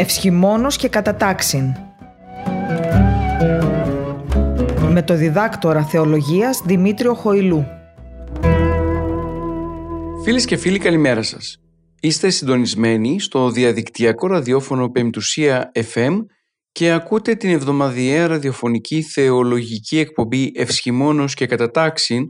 [0.00, 1.74] Ευσχημόνος και κατατάξιν.
[4.90, 7.66] Με το διδάκτορα θεολογίας Δημήτριο Χοηλού.
[10.24, 11.60] Φίλες και φίλοι καλημέρα σας.
[12.00, 16.16] Είστε συντονισμένοι στο διαδικτυακό ραδιόφωνο Πεμπτουσία FM
[16.72, 22.24] και ακούτε την εβδομαδιαία ραδιοφωνική θεολογική εκπομπή Ευσχημόνος και Κατατάξιν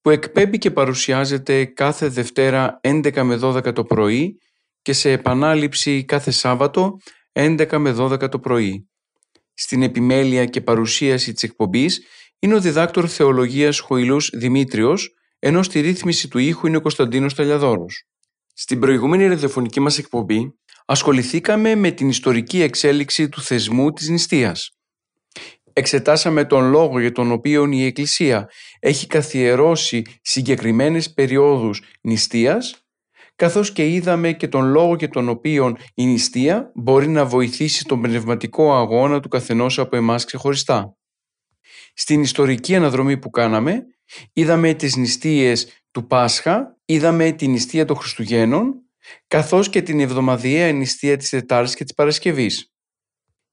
[0.00, 4.38] που εκπέμπει και παρουσιάζεται κάθε Δευτέρα 11 με 12 το πρωί
[4.88, 6.96] και σε επανάληψη κάθε Σάββατο
[7.32, 8.88] 11 με 12 το πρωί.
[9.54, 12.00] Στην επιμέλεια και παρουσίαση της εκπομπής
[12.38, 18.04] είναι ο διδάκτορ θεολογίας Χοηλούς Δημήτριος, ενώ στη ρύθμιση του ήχου είναι ο Κωνσταντίνος Ταλιαδόρος.
[18.54, 20.54] Στην προηγούμενη ραδιοφωνική μας εκπομπή
[20.86, 24.70] ασχοληθήκαμε με την ιστορική εξέλιξη του θεσμού της νηστείας.
[25.72, 28.50] Εξετάσαμε τον λόγο για τον οποίο η Εκκλησία
[28.80, 32.87] έχει καθιερώσει συγκεκριμένες περιόδους νηστείας
[33.38, 38.02] καθώς και είδαμε και τον λόγο για τον οποίο η νηστεία μπορεί να βοηθήσει τον
[38.02, 40.96] πνευματικό αγώνα του καθενός από εμάς ξεχωριστά.
[41.94, 43.82] Στην ιστορική αναδρομή που κάναμε,
[44.32, 48.74] είδαμε τις νηστείες του Πάσχα, είδαμε την νηστεία των Χριστουγέννων,
[49.28, 52.72] καθώς και την εβδομαδιαία νηστεία της Τετάρτης και της Παρασκευής.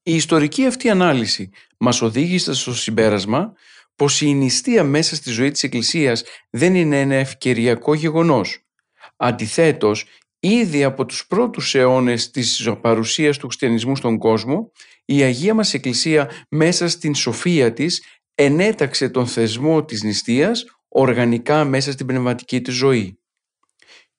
[0.03, 3.53] Η ιστορική αυτή ανάλυση μας οδήγησε στο συμπέρασμα
[3.95, 8.64] πως η νηστεία μέσα στη ζωή της Εκκλησίας δεν είναι ένα ευκαιριακό γεγονός,
[9.15, 10.05] Αντιθέτως,
[10.39, 14.71] ήδη από τους πρώτους αιώνες της παρουσίας του χριστιανισμού στον κόσμο,
[15.05, 18.03] η Αγία μας Εκκλησία μέσα στην σοφία της
[18.35, 23.19] ενέταξε τον θεσμό της νηστείας οργανικά μέσα στην πνευματική της ζωή.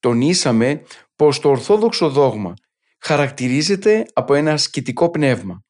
[0.01, 0.83] Τονίσαμε
[1.17, 2.55] πως το ορθόδοξο δόγμα
[2.99, 5.65] χαρακτηρίζεται από ένα ασκητικό πνεύμα.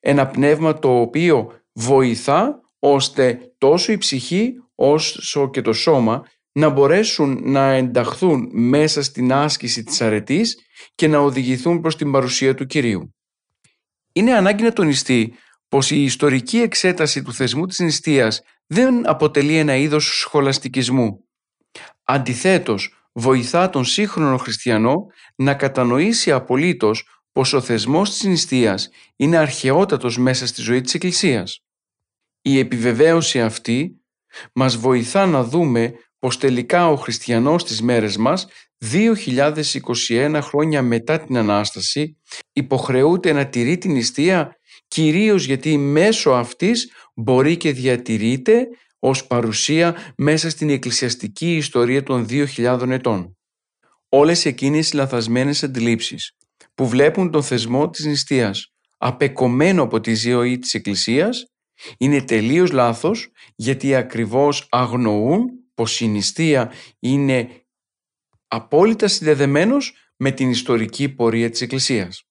[0.00, 6.26] Ένα πνεύμα το οποίο βοηθά ώστε τόσο η ψυχή όσο και το σώμα
[6.56, 10.58] να μπορέσουν να ενταχθούν μέσα στην άσκηση της αρετής
[10.94, 13.14] και να οδηγηθούν προς την παρουσία του Κυρίου.
[14.12, 15.34] Είναι ανάγκη να τονιστεί
[15.68, 21.24] πως η ιστορική εξέταση του θεσμού της νηστείας δεν αποτελεί ένα είδος σχολαστικισμού.
[22.04, 25.06] Αντιθέτως, βοηθά τον σύγχρονο χριστιανό
[25.36, 31.64] να κατανοήσει απολύτως πως ο θεσμός της νηστείας είναι αρχαιότατος μέσα στη ζωή της Εκκλησίας.
[32.40, 34.00] Η επιβεβαίωση αυτή
[34.52, 38.46] μας βοηθά να δούμε πως τελικά ο χριστιανός στις μέρες μας
[38.92, 42.16] 2021 χρόνια μετά την Ανάσταση
[42.52, 44.56] υποχρεούται να τηρεί την νηστεία
[44.88, 48.66] κυρίως γιατί μέσω αυτής μπορεί και διατηρείται
[48.98, 53.36] ως παρουσία μέσα στην εκκλησιαστική ιστορία των 2.000 ετών.
[54.08, 56.36] Όλες εκείνες οι λαθασμένες αντιλήψεις
[56.74, 61.46] που βλέπουν τον θεσμό της νηστείας απεκομμένο από τη ζωή της Εκκλησίας
[61.98, 65.44] είναι τελείως λάθος γιατί ακριβώς αγνοούν
[65.76, 67.48] πως η νηστεία είναι
[68.46, 72.24] απόλυτα συνδεδεμένος με την ιστορική πορεία της Εκκλησίας.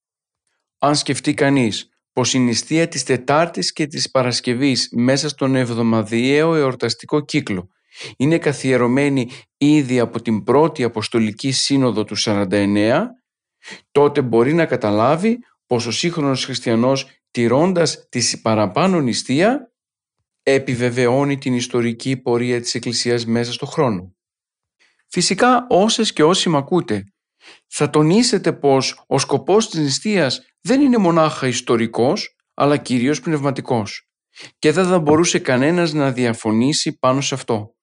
[0.77, 7.19] Αν σκεφτεί κανείς πως η νηστεία της Τετάρτης και της Παρασκευής μέσα στον εβδομαδιαίο εορταστικό
[7.19, 7.69] κύκλο
[8.17, 13.01] είναι καθιερωμένη ήδη από την πρώτη Αποστολική Σύνοδο του 49,
[13.91, 19.71] τότε μπορεί να καταλάβει πως ο σύγχρονος χριστιανός τηρώντας τη παραπάνω νηστεία
[20.47, 24.15] επιβεβαιώνει την ιστορική πορεία της Εκκλησίας μέσα στο χρόνο.
[25.07, 27.03] Φυσικά όσες και όσοι με ακούτε,
[27.67, 34.09] θα τονίσετε πως ο σκοπός της νηστείας δεν είναι μονάχα ιστορικός, αλλά κυρίως πνευματικός
[34.59, 37.75] και δεν θα μπορούσε κανένας να διαφωνήσει πάνω σε αυτό.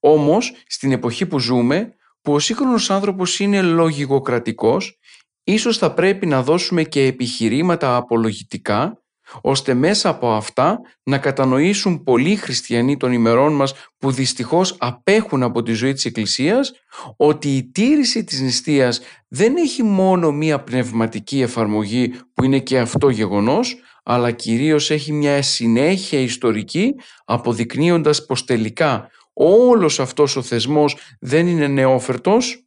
[0.00, 4.98] Όμως, στην εποχή που ζούμε, που ο σύγχρονος άνθρωπος είναι λογικοκρατικός,
[5.44, 9.01] ίσως θα πρέπει να δώσουμε και επιχειρήματα απολογητικά
[9.40, 15.62] ώστε μέσα από αυτά να κατανοήσουν πολλοί χριστιανοί των ημερών μας που δυστυχώς απέχουν από
[15.62, 16.72] τη ζωή της Εκκλησίας
[17.16, 23.08] ότι η τήρηση της νηστείας δεν έχει μόνο μία πνευματική εφαρμογή που είναι και αυτό
[23.08, 26.94] γεγονός αλλά κυρίως έχει μια συνέχεια ιστορική
[27.24, 32.66] αποδεικνύοντας πως τελικά όλος αυτός ο θεσμός δεν είναι νεόφερτος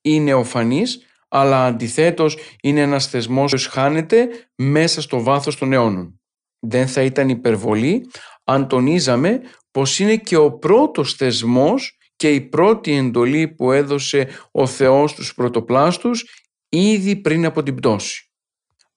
[0.00, 6.20] ή νεοφανής αλλά αντιθέτως είναι ένας θεσμός που χάνεται μέσα στο βάθος των αιώνων.
[6.58, 8.10] Δεν θα ήταν υπερβολή
[8.44, 9.40] αν τονίζαμε
[9.70, 15.34] πως είναι και ο πρώτος θεσμός και η πρώτη εντολή που έδωσε ο Θεός στους
[15.34, 16.24] πρωτοπλάστους
[16.68, 18.30] ήδη πριν από την πτώση.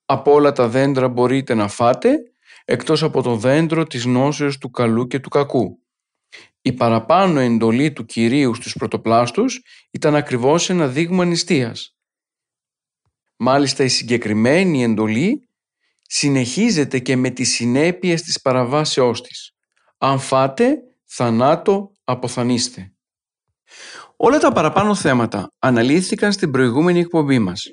[0.05, 2.15] Από όλα τα δέντρα μπορείτε να φάτε,
[2.65, 5.77] εκτός από το δέντρο της γνώσεως του καλού και του κακού.
[6.61, 11.97] Η παραπάνω εντολή του Κυρίου στους πρωτοπλάστους ήταν ακριβώς ένα δείγμα νηστείας.
[13.45, 15.49] Μάλιστα η συγκεκριμένη εντολή
[16.01, 19.51] συνεχίζεται και με τις συνέπειες της παραβάσεώς της.
[19.97, 22.93] Αν φάτε, θανάτο αποθανείστε.
[24.15, 27.63] Όλα τα παραπάνω θέματα αναλύθηκαν στην προηγούμενη εκπομπή μας.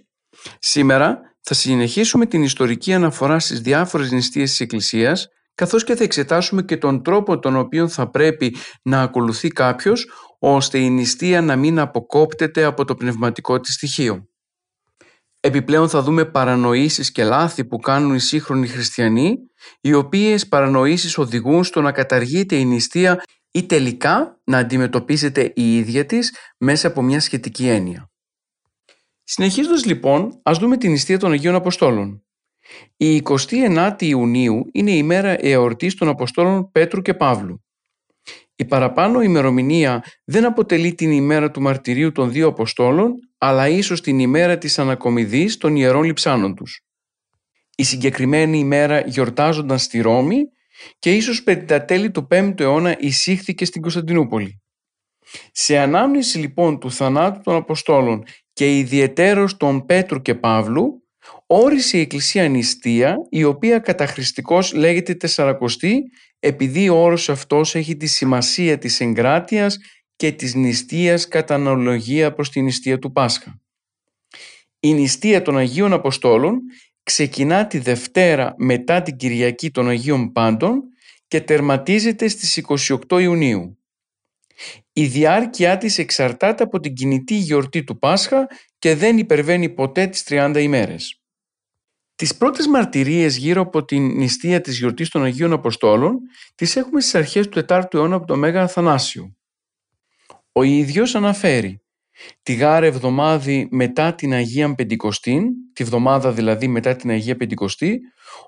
[0.58, 6.62] Σήμερα θα συνεχίσουμε την ιστορική αναφορά στις διάφορες νηστείες της Εκκλησίας καθώς και θα εξετάσουμε
[6.62, 10.06] και τον τρόπο τον οποίο θα πρέπει να ακολουθεί κάποιος
[10.38, 14.29] ώστε η νηστεία να μην αποκόπτεται από το πνευματικό της στοιχείο.
[15.40, 19.37] Επιπλέον θα δούμε παρανοήσεις και λάθη που κάνουν οι σύγχρονοι χριστιανοί,
[19.81, 26.06] οι οποίες παρανοήσεις οδηγούν στο να καταργείται η νηστεία ή τελικά να αντιμετωπίζεται η ίδια
[26.06, 28.10] της μέσα από μια σχετική έννοια.
[29.25, 32.25] Συνεχίζοντας λοιπόν, ας δούμε την νηστεία των Αγίων Αποστόλων.
[32.96, 37.64] Η 29η Ιουνίου είναι η μέρα εορτής των Αποστόλων Πέτρου και Παύλου.
[38.60, 44.18] Η παραπάνω ημερομηνία δεν αποτελεί την ημέρα του μαρτυρίου των δύο Αποστόλων, αλλά ίσως την
[44.18, 46.80] ημέρα της ανακομιδής των ιερών λειψάνων τους.
[47.76, 50.42] Η συγκεκριμένη ημέρα γιορτάζονταν στη Ρώμη
[50.98, 54.62] και ίσως περί τα τέλη του 5ου αιώνα εισήχθηκε στην Κωνσταντινούπολη.
[55.52, 61.04] Σε ανάμνηση λοιπόν του θανάτου των Αποστόλων και ιδιαιτέρως των Πέτρου και Παύλου,
[61.46, 66.02] όρισε η Εκκλησία νηστεία, η οποία καταχρηστικώς λέγεται Τεσσαρακοστή,
[66.40, 69.78] επειδή ο όρος αυτός έχει τη σημασία της εγκράτειας
[70.16, 73.60] και της νηστείας κατά αναλογία προς την νηστεία του Πάσχα.
[74.81, 76.60] Η νηστεία των Αγίων Αποστόλων
[77.02, 80.82] ξεκινά τη Δευτέρα μετά την Κυριακή των Αγίων Πάντων
[81.28, 82.64] και τερματίζεται στις
[83.08, 83.78] 28 Ιουνίου.
[84.92, 88.46] Η διάρκεια της εξαρτάται από την κινητή γιορτή του Πάσχα
[88.78, 91.19] και δεν υπερβαίνει ποτέ τις 30 ημέρες.
[92.20, 96.19] Τις πρώτες μαρτυρίες γύρω από την νηστεία της γιορτής των Αγίων Αποστόλων
[96.55, 99.37] τις έχουμε στις αρχές του 4ου αιώνα από τον Μέγα Αθανάσιο.
[100.52, 101.82] Ο ίδιος αναφέρει
[102.43, 108.00] Τη γάρε εβδομάδη μετά την Αγία Πεντηκοστή, τη βδομάδα δηλαδή μετά την Αγία Πεντηκοστή,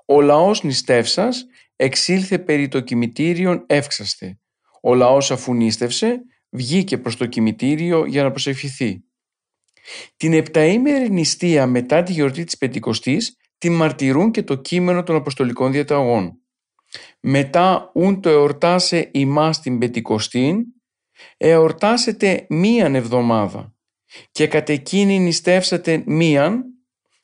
[0.05, 1.45] ο λαός νηστεύσας
[1.75, 4.39] εξήλθε περί το κημητήριον εύξαστε.
[4.81, 9.03] Ο λαός αφού νήστευσε, βγήκε προς το κημητήριο για να προσευχηθεί.
[10.17, 15.71] Την επταήμερη νηστεία μετά τη γιορτή της Πεντηκοστής τη μαρτυρούν και το κείμενο των Αποστολικών
[15.71, 16.39] Διαταγών.
[17.19, 20.63] Μετά ούν το εορτάσε ημάς την Πεντηκοστήν,
[21.37, 23.75] εορτάσετε μίαν εβδομάδα
[24.31, 26.63] και κατ' εκείνη νηστεύσατε μίαν,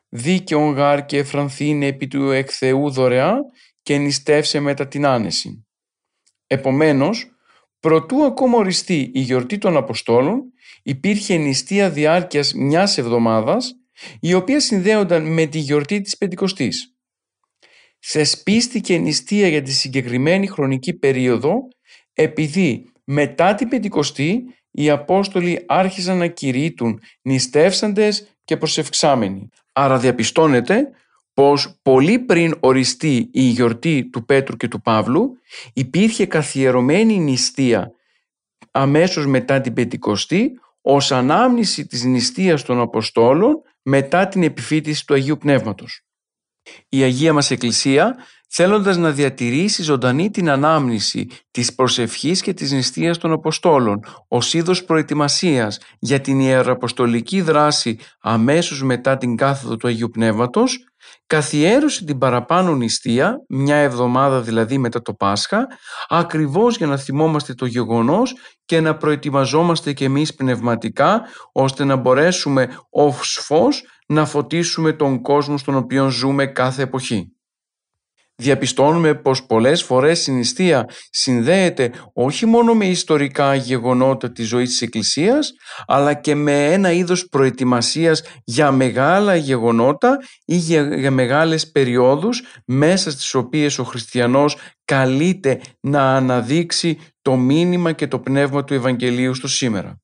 [0.09, 3.38] δίκαιον γάρ και εφρανθήν επί του εκ Θεού δωρεά
[3.81, 5.68] και νηστεύσε μετά την άνεση.
[6.47, 7.31] Επομένως,
[7.80, 10.44] προτού ακόμα οριστεί η γιορτή των Αποστόλων,
[10.83, 13.79] υπήρχε νηστεία διάρκειας μιας εβδομάδας,
[14.19, 16.94] η οποία συνδέονταν με τη γιορτή της Πεντηκοστής.
[18.00, 21.68] Θεσπίστηκε νηστεία για τη συγκεκριμένη χρονική περίοδο,
[22.13, 29.48] επειδή μετά την Πεντηκοστή οι Απόστολοι άρχισαν να κηρύττουν νηστεύσαντες και προσευξάμενοι.
[29.74, 30.90] Άρα διαπιστώνεται
[31.34, 35.38] πως πολύ πριν οριστεί η γιορτή του Πέτρου και του Παύλου
[35.74, 37.94] υπήρχε καθιερωμένη νηστεία
[38.72, 45.38] αμέσως μετά την Πεντηκοστή ως ανάμνηση της νηστείας των Αποστόλων μετά την επιφύτηση του Αγίου
[45.38, 46.04] Πνεύματος.
[46.90, 48.16] Η Αγία μας Εκκλησία
[48.50, 54.84] θέλοντας να διατηρήσει ζωντανή την ανάμνηση της προσευχής και της νηστείας των Αποστόλων ως είδος
[54.84, 60.88] προετοιμασίας για την ιεραποστολική δράση αμέσως μετά την κάθοδο του Αγίου Πνεύματος,
[61.30, 65.68] καθιέρωσε την παραπάνω νηστεία, μια εβδομάδα δηλαδή μετά το Πάσχα,
[66.07, 71.21] ακριβώς για να θυμόμαστε το γεγονός και να προετοιμαζόμαστε και εμείς πνευματικά,
[71.52, 77.39] ώστε να μπορέσουμε ως φως να φωτίσουμε τον κόσμο στον οποίο ζούμε κάθε εποχή
[78.40, 84.81] διαπιστώνουμε πως πολλές φορές η νηστεία συνδέεται όχι μόνο με ιστορικά γεγονότα της ζωής της
[84.81, 85.52] Εκκλησίας,
[85.88, 93.34] αλλά και με ένα είδος προετοιμασίας για μεγάλα γεγονότα ή για, μεγάλες περιόδους μέσα στις
[93.34, 100.00] οποίες ο χριστιανός καλείται να αναδείξει το μήνυμα και το πνεύμα του Ευαγγελίου στο σήμερα.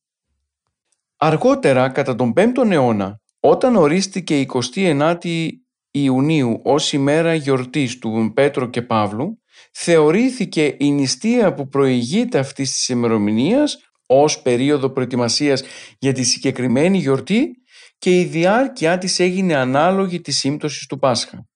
[1.17, 5.49] Αργότερα, κατά τον 5ο αιώνα, όταν ορίστηκε η 29η
[5.99, 12.89] Ιουνίου ως ημέρα γιορτής του Πέτρο και Παύλου θεωρήθηκε η νηστεία που προηγείται αυτής της
[12.89, 15.63] ημερομηνίας ως περίοδο προετοιμασίας
[15.99, 17.51] για τη συγκεκριμένη γιορτή
[17.97, 21.47] και η διάρκεια της έγινε ανάλογη της σύμπτωσης του Πάσχα.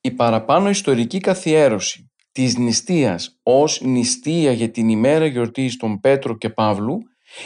[0.00, 6.48] Η παραπάνω ιστορική καθιέρωση της νηστείας ως νηστεία για την ημέρα γιορτής των Πέτρο και
[6.48, 6.98] Παύλου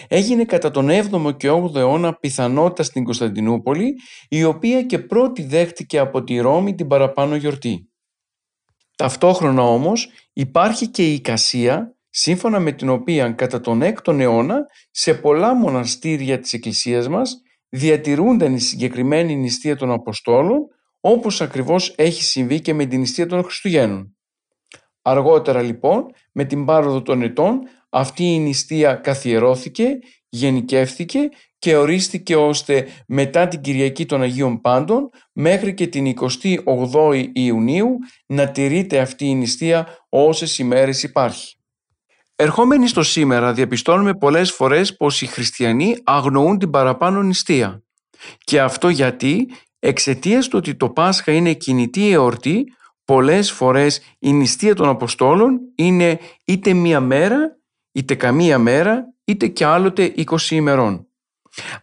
[0.08, 3.94] Έγινε κατά τον 7ο και 8ο αιώνα πιθανότητα στην Κωνσταντινούπολη,
[4.28, 7.88] η οποία και πρώτη δέχτηκε από τη Ρώμη την παραπάνω γιορτή.
[8.96, 15.14] Ταυτόχρονα όμως υπάρχει και η εικασία, σύμφωνα με την οποία κατά τον 6ο αιώνα σε
[15.14, 20.66] πολλά μοναστήρια της Εκκλησίας μας διατηρούνταν η συγκεκριμένη νηστεία των Αποστόλων,
[21.00, 24.16] όπως ακριβώς έχει συμβεί και με την νηστεία των Χριστουγέννων.
[25.02, 31.28] Αργότερα λοιπόν, με την πάροδο των ετών, αυτή η νηστεία καθιερώθηκε γενικεύθηκε
[31.58, 36.14] και ορίστηκε ώστε μετά την Κυριακή των Αγίων Πάντων μέχρι και την
[36.64, 41.56] 28η Ιουνίου να τηρείται αυτή η νηστεία όσες ημέρες υπάρχει.
[42.36, 47.82] Ερχόμενοι στο σήμερα διαπιστώνουμε πολλές φορές πως οι χριστιανοί αγνοούν την παραπάνω νηστεία.
[48.44, 52.64] Και αυτό γιατί εξαιτίας του ότι το Πάσχα είναι κινητή εορτή
[53.04, 57.57] πολλές φορές η νηστεία των Αποστόλων είναι είτε μία μέρα
[57.98, 61.06] είτε καμία μέρα είτε και άλλοτε 20 ημερών.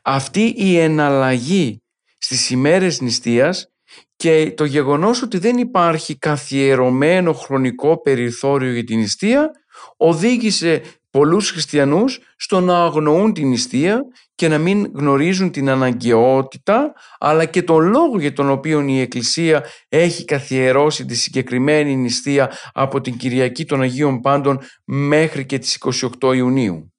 [0.02, 1.84] Αυτή η εναλλαγή
[2.18, 3.70] στις ημέρες νηστείας
[4.16, 9.52] και το γεγονός ότι δεν υπάρχει καθιερωμένο χρονικό περιθώριο για την νηστεία
[9.98, 10.82] οδήγησε
[11.16, 14.02] πολλούς χριστιανούς στο να αγνοούν την νηστεία
[14.36, 19.66] και να μην γνωρίζουν την αναγκαιότητα αλλά και τον λόγο για τον οποίο η Εκκλησία
[19.90, 25.78] έχει καθιερώσει τη συγκεκριμένη νηστεία από την Κυριακή των Αγίων Πάντων μέχρι και τις
[26.22, 26.94] 28 Ιουνίου.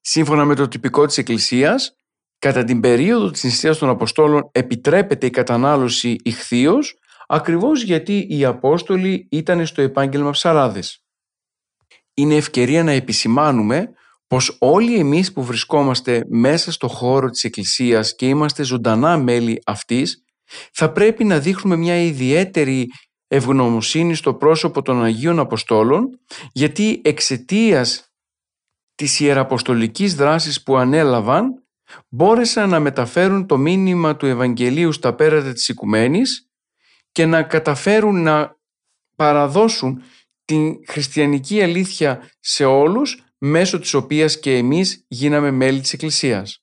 [0.00, 1.96] Σύμφωνα με το τυπικό της Εκκλησίας,
[2.38, 9.26] κατά την περίοδο της νηστείας των Αποστόλων επιτρέπεται η κατανάλωση ηχθείως ακριβώς γιατί οι Απόστολοι
[9.30, 11.01] ήταν στο επάγγελμα ψαράδες.
[12.14, 13.90] Είναι ευκαιρία να επισημάνουμε
[14.26, 20.24] πως όλοι εμείς που βρισκόμαστε μέσα στο χώρο της Εκκλησίας και είμαστε ζωντανά μέλη αυτής
[20.72, 22.88] θα πρέπει να δείχνουμε μια ιδιαίτερη
[23.28, 26.20] ευγνωμοσύνη στο πρόσωπο των Αγίων Αποστόλων
[26.52, 28.12] γιατί εξαιτίας
[28.94, 31.64] της ιεραποστολικής δράσης που ανέλαβαν
[32.08, 36.50] μπόρεσαν να μεταφέρουν το μήνυμα του Ευαγγελίου στα πέρατα της οικουμένης
[37.12, 38.56] και να καταφέρουν να
[39.16, 40.02] παραδώσουν
[40.44, 46.62] την χριστιανική αλήθεια σε όλους μέσω της οποίας και εμείς γίναμε μέλη της Εκκλησίας.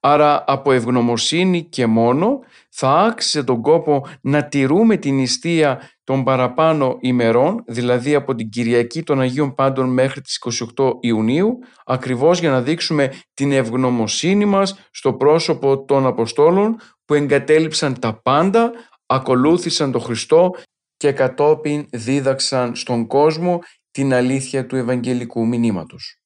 [0.00, 2.38] Άρα από ευγνωμοσύνη και μόνο
[2.70, 9.02] θα άξιζε τον κόπο να τηρούμε την νηστεία των παραπάνω ημερών, δηλαδή από την Κυριακή
[9.02, 10.38] των Αγίων Πάντων μέχρι τις
[10.76, 17.98] 28 Ιουνίου, ακριβώς για να δείξουμε την ευγνωμοσύνη μας στο πρόσωπο των Αποστόλων που εγκατέλειψαν
[17.98, 18.72] τα πάντα,
[19.06, 20.50] ακολούθησαν τον Χριστό
[21.00, 26.20] και κατόπιν δίδαξαν στον κόσμο την αλήθεια του Ευαγγελικού μηνύματος.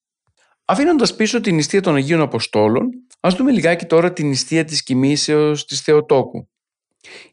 [0.65, 2.89] Αφήνοντας πίσω την νηστεία των Αγίων Αποστόλων,
[3.21, 6.49] ας δούμε λιγάκι τώρα την νηστεία της κοιμήσεως της Θεοτόκου.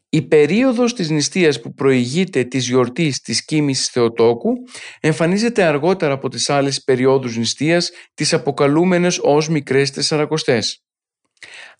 [0.08, 4.52] Η περίοδος της νηστείας που προηγείται της γιορτής της κοίμησης Θεοτόκου
[5.00, 10.82] εμφανίζεται αργότερα από τις άλλες περιόδους νηστείας, τις αποκαλούμενες ως μικρές τεσσαρακοστές.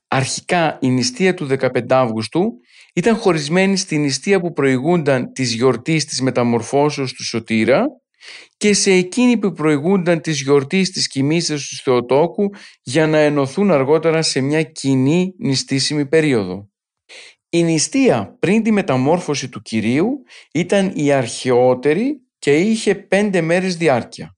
[0.08, 2.52] Αρχικά η νηστεία του 15 Αύγουστου
[2.92, 7.86] ήταν χωρισμένη στη νηστεία που προηγούνταν της γιορτής της μεταμορφώσεως του Σωτήρα
[8.56, 12.50] και σε εκείνη που προηγούνταν της γιορτής της κοιμήσεως του Θεοτόκου
[12.82, 16.70] για να ενωθούν αργότερα σε μια κοινή νηστήσιμη περίοδο.
[17.48, 20.22] Η νηστεία πριν τη μεταμόρφωση του Κυρίου
[20.52, 24.36] ήταν η αρχαιότερη και είχε πέντε μέρες διάρκεια.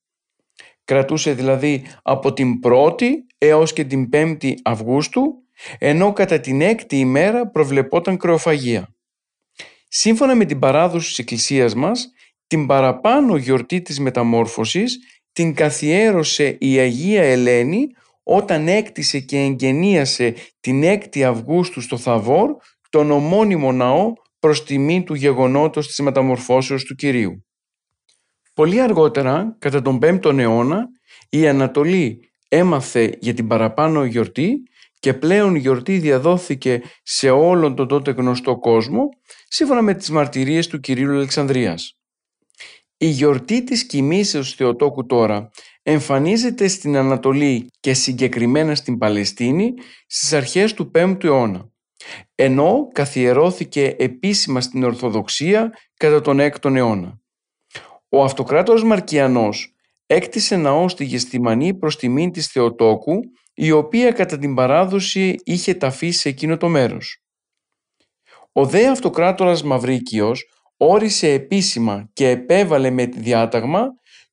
[0.85, 5.44] Κρατούσε δηλαδή από την 1η έως και την 5η Αυγούστου,
[5.79, 8.89] ενώ κατά την 6η ημέρα προβλεπόταν κρεοφαγία.
[9.89, 12.13] Σύμφωνα με την παράδοση της Εκκλησίας μας,
[12.47, 14.99] την παραπάνω γιορτή της μεταμόρφωσης
[15.33, 17.87] την καθιέρωσε η Αγία Ελένη
[18.23, 22.57] όταν έκτισε και εγγενίασε την 6η Αυγούστου στο Θαβόρ
[22.91, 27.45] τον ομώνυμο ναό προς τιμή του γεγονότος της μεταμορφώσεως του Κυρίου.
[28.55, 30.87] Πολύ αργότερα, κατά τον 5ο αιώνα,
[31.29, 34.63] η Ανατολή έμαθε για την παραπάνω γιορτή
[35.05, 39.09] και πλέον η γιορτή διαδόθηκε σε όλον τον τότε γνωστό κόσμο,
[39.49, 41.99] σύμφωνα με τις μαρτυρίες του Κυρίου Αλεξανδρίας.
[42.97, 45.51] Η γιορτή της κοιμήσεως Θεοτόκου τώρα
[45.83, 49.75] εμφανίζεται στην Ανατολή και συγκεκριμένα στην Παλαιστίνη
[50.07, 51.71] στις αρχές του 5ου αιώνα,
[52.35, 57.21] ενώ καθιερώθηκε επίσημα στην Ορθοδοξία κατά τον 6ο αιώνα.
[58.09, 59.75] Ο αυτοκράτορας Μαρκιανός
[60.07, 63.21] έκτισε ναό στη Γεστημανή προς τιμήν της Θεοτόκου,
[63.55, 67.19] η οποία κατά την παράδοση είχε ταφεί σε εκείνο το μέρος.
[68.53, 70.45] Ο δε αυτοκράτορας Μαυρίκιος
[70.77, 73.89] όρισε επίσημα και επέβαλε με τη διάταγμα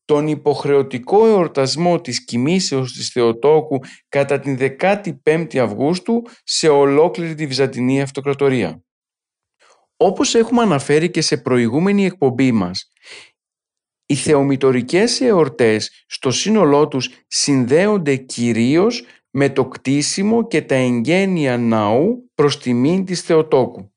[0.05, 8.01] τον υποχρεωτικό εορτασμό της κοιμήσεως της Θεοτόκου κατά την 15η Αυγούστου σε ολόκληρη τη Βυζαντινή
[8.01, 8.83] Αυτοκρατορία.
[9.97, 12.90] Όπως έχουμε αναφέρει και σε προηγούμενη εκπομπή μας,
[14.11, 22.31] οι θεομητορικές εορτές στο σύνολό τους συνδέονται κυρίως με το κτίσιμο και τα εγγένεια ναού
[22.35, 23.91] προς τιμήν της Θεοτόκου.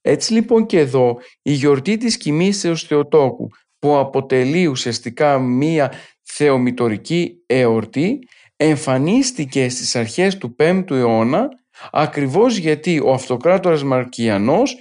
[0.00, 5.92] Έτσι λοιπόν και εδώ η γιορτή της κοιμήσεως Θεοτόκου που αποτελεί ουσιαστικά μία
[6.22, 8.18] θεομητορική εορτή
[8.56, 11.48] εμφανίστηκε στις αρχές του 5ου αιώνα
[11.90, 14.76] ακριβώς γιατί ο αυτοκράτορας Μαρκιανός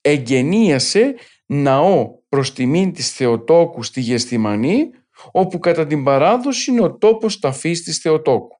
[0.00, 1.14] εγγενίασε
[1.48, 4.90] ναό προς τιμήν της Θεοτόκου στη Γεστημανή
[5.32, 8.56] όπου κατά την παράδοση είναι ο τόπος ταφής της Θεοτόκου.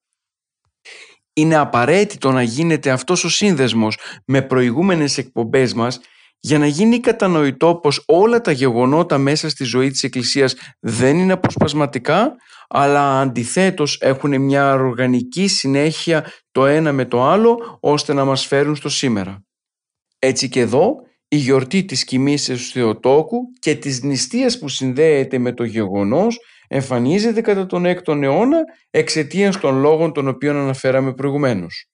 [1.33, 6.00] Είναι απαραίτητο να γίνεται αυτός ο σύνδεσμος με προηγούμενες εκπομπές μας
[6.40, 11.33] για να γίνει κατανοητό πως όλα τα γεγονότα μέσα στη ζωή της Εκκλησίας δεν είναι
[11.33, 12.37] αποσπασματικά
[12.68, 18.76] αλλά αντιθέτως έχουν μια οργανική συνέχεια το ένα με το άλλο ώστε να μας φέρουν
[18.76, 19.45] στο σήμερα.
[20.18, 20.97] Έτσι και εδώ
[21.28, 27.40] η γιορτή της κοιμήσεως του Θεοτόκου και της νηστείας που συνδέεται με το γεγονός εμφανίζεται
[27.40, 28.58] κατά τον 6ο αιώνα
[28.90, 31.88] εξαιτίας των λόγων των οποίων αναφέραμε προηγουμένως.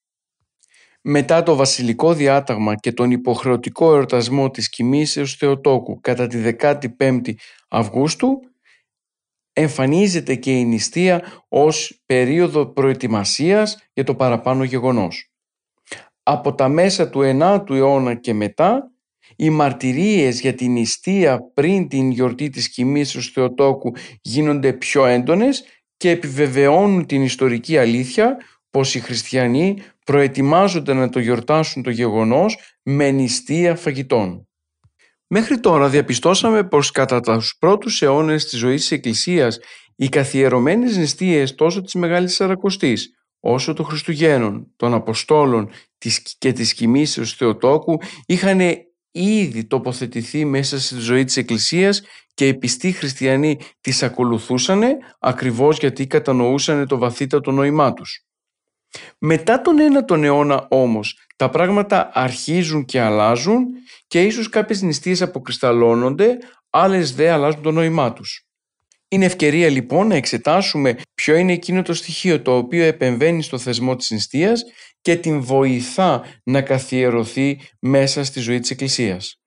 [1.00, 7.34] Μετά το βασιλικό διάταγμα και τον υποχρεωτικό εορτασμό της κοιμήσεως Θεοτόκου κατά τη 15η
[7.68, 8.40] Αυγούστου
[9.52, 15.32] εμφανίζεται και η νηστεία ως περίοδο προετοιμασίας για το παραπάνω γεγονός.
[16.22, 18.93] Από τα μέσα του 9ου αιώνα και μετά
[19.36, 25.64] οι μαρτυρίες για την νηστεία πριν την γιορτή της κοιμήσεως Θεοτόκου γίνονται πιο έντονες
[25.96, 28.36] και επιβεβαιώνουν την ιστορική αλήθεια
[28.70, 34.48] πως οι χριστιανοί προετοιμάζονται να το γιορτάσουν το γεγονός με νηστεία φαγητών.
[35.26, 39.58] Μέχρι τώρα διαπιστώσαμε πως κατά τους πρώτους αιώνες της ζωής της Εκκλησίας
[39.96, 45.70] οι καθιερωμένες νηστείες τόσο της Μεγάλης Σαρακοστής όσο των Χριστουγέννων, των Αποστόλων
[46.38, 48.60] και της κοιμήσεως Θεοτόκου είχαν
[49.14, 52.02] ήδη τοποθετηθεί μέσα στη ζωή της Εκκλησίας
[52.34, 54.82] και οι πιστοί χριστιανοί τις ακολουθούσαν
[55.18, 58.24] ακριβώς γιατί κατανοούσαν το βαθύτατο νόημά τους.
[59.18, 63.66] Μετά τον ένα τον αιώνα όμως τα πράγματα αρχίζουν και αλλάζουν
[64.06, 66.38] και ίσως κάποιες νηστείες αποκρισταλώνονται,
[66.70, 68.46] άλλες δε αλλάζουν το νόημά τους.
[69.08, 73.96] Είναι ευκαιρία λοιπόν να εξετάσουμε ποιο είναι εκείνο το στοιχείο το οποίο επεμβαίνει στο θεσμό
[73.96, 74.62] της νηστείας
[75.04, 79.40] και την βοηθά να καθιερωθεί μέσα στη ζωή της Εκκλησίας.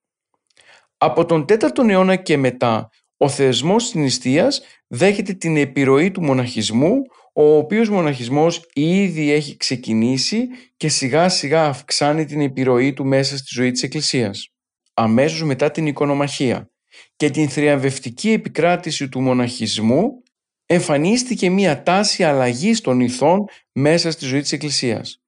[0.97, 7.01] Από τον 4ο αιώνα και μετά, ο θεσμός της νηστείας δέχεται την επιρροή του μοναχισμού,
[7.33, 13.47] ο οποίος μοναχισμός ήδη έχει ξεκινήσει και σιγά σιγά αυξάνει την επιρροή του μέσα στη
[13.49, 14.49] ζωή της Εκκλησίας.
[14.93, 16.69] Αμέσως μετά την οικονομαχία
[17.15, 20.23] και την θριαμβευτική επικράτηση του μοναχισμού
[20.65, 25.21] εμφανίστηκε μία τάση αλλαγής των ηθών μέσα στη ζωή της Εκκλησίας.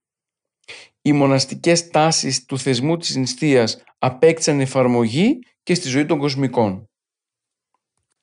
[1.01, 6.89] Οι μοναστικές τάσεις του θεσμού της νηστείας απέκτησαν εφαρμογή και στη ζωή των κοσμικών.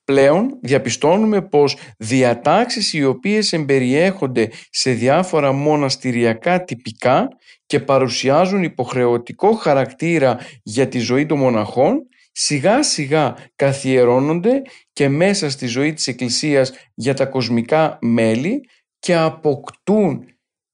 [0.03, 7.27] Πλέον διαπιστώνουμε πως διατάξεις οι οποίες εμπεριέχονται σε διάφορα μοναστηριακά τυπικά
[7.65, 14.61] και παρουσιάζουν υποχρεωτικό χαρακτήρα για τη ζωή των μοναχών σιγά σιγά καθιερώνονται
[14.93, 20.25] και μέσα στη ζωή της Εκκλησίας για τα κοσμικά μέλη και αποκτούν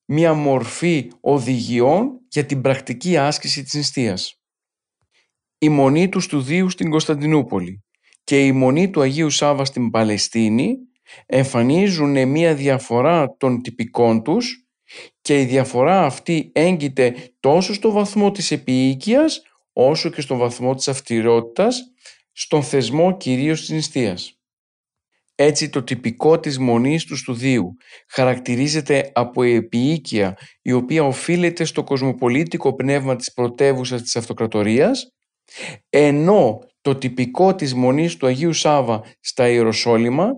[0.05, 4.41] μια μορφή οδηγιών για την πρακτική άσκηση της νηστείας.
[5.57, 7.83] Η μονή τους Στουδίου στην Κωνσταντινούπολη
[8.23, 10.77] και η μονή του Αγίου Σάβα στην Παλαιστίνη
[11.25, 14.67] εμφανίζουν μια διαφορά των τυπικών τους
[15.21, 19.41] και η διαφορά αυτή έγκυται τόσο στο βαθμό της επιοίκειας
[19.73, 21.91] όσο και στο βαθμό της αυτηρότητας
[22.31, 24.42] στον θεσμό κυρίως της νηστείας.
[25.35, 27.75] Έτσι το τυπικό της μονής του στουδίου
[28.07, 35.07] χαρακτηρίζεται από επιοίκεια η οποία οφείλεται στο κοσμοπολίτικο πνεύμα της πρωτεύουσας της αυτοκρατορίας
[35.89, 40.29] ενώ το τυπικό της μονής του Αγίου Σάβα στα Ιεροσόλυμα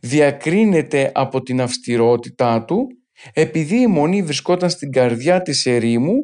[0.00, 2.86] διακρίνεται από την αυστηρότητά του
[3.32, 6.14] επειδή η μονή βρισκόταν στην καρδιά της ερήμου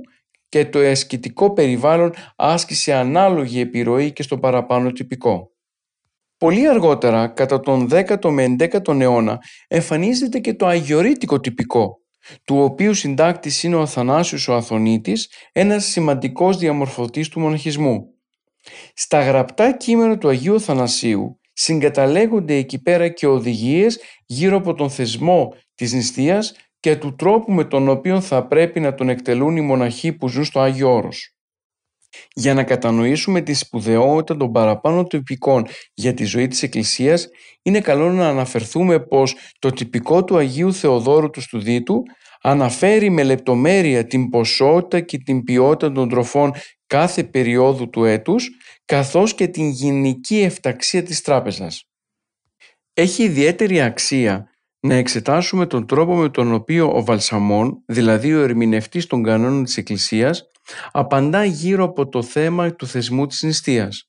[0.48, 5.49] και το ασκητικό περιβάλλον άσκησε ανάλογη επιρροή και στο παραπάνω τυπικό.
[6.40, 12.00] Πολύ αργότερα, κατά τον 10ο με 11ο αιώνα, εμφανίζεται και το αγιορείτικο τυπικό,
[12.44, 18.06] του οποίου συντάκτης είναι ο Αθανάσιος ο Αθωνίτης, ένας σημαντικός διαμορφωτής του μοναχισμού.
[18.94, 25.54] Στα γραπτά κείμενα του Αγίου Αθανασίου συγκαταλέγονται εκεί πέρα και οδηγίες γύρω από τον θεσμό
[25.74, 30.12] της νηστείας και του τρόπου με τον οποίο θα πρέπει να τον εκτελούν οι μοναχοί
[30.12, 31.34] που ζουν στο Άγιο Όρος.
[32.34, 37.28] Για να κατανοήσουμε τη σπουδαιότητα των παραπάνω τυπικών για τη ζωή της Εκκλησίας,
[37.62, 42.02] είναι καλό να αναφερθούμε πως το τυπικό του Αγίου Θεοδόρου του Στουδίτου
[42.42, 46.52] αναφέρει με λεπτομέρεια την ποσότητα και την ποιότητα των τροφών
[46.86, 48.50] κάθε περίοδου του έτους,
[48.84, 51.84] καθώς και την γενική εφταξία της τράπεζας.
[52.92, 59.06] Έχει ιδιαίτερη αξία να εξετάσουμε τον τρόπο με τον οποίο ο Βαλσαμών, δηλαδή ο ερμηνευτής
[59.06, 60.50] των κανόνων της Εκκλησίας,
[60.90, 64.08] απαντά γύρω από το θέμα του θεσμού της νηστείας.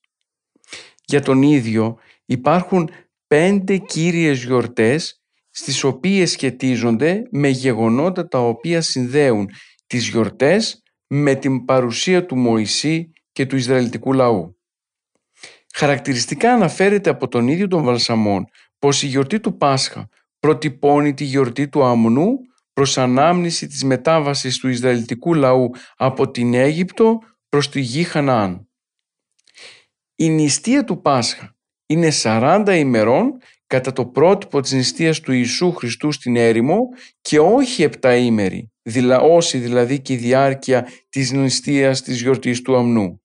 [1.04, 2.90] Για τον ίδιο υπάρχουν
[3.26, 9.48] πέντε κύριες γιορτές στις οποίες σχετίζονται με γεγονότα τα οποία συνδέουν
[9.86, 14.56] τις γιορτές με την παρουσία του Μωυσή και του Ισραηλιτικού λαού.
[15.74, 18.44] Χαρακτηριστικά αναφέρεται από τον ίδιο τον Βαλσαμών
[18.78, 22.38] πως η γιορτή του Πάσχα προτυπώνει τη γιορτή του αμνού
[22.72, 28.68] προς ανάμνηση της μετάβασης του Ισραηλιτικού λαού από την Αίγυπτο προς τη γη Χαναάν.
[30.14, 31.56] Η νηστεία του Πάσχα
[31.86, 36.88] είναι 40 ημερών κατά το πρότυπο της νηστείας του Ιησού Χριστού στην έρημο
[37.20, 43.22] και όχι ημέρη, δηλα, όσοι δηλαδή και η διάρκεια της νηστείας της γιορτής του αμνού.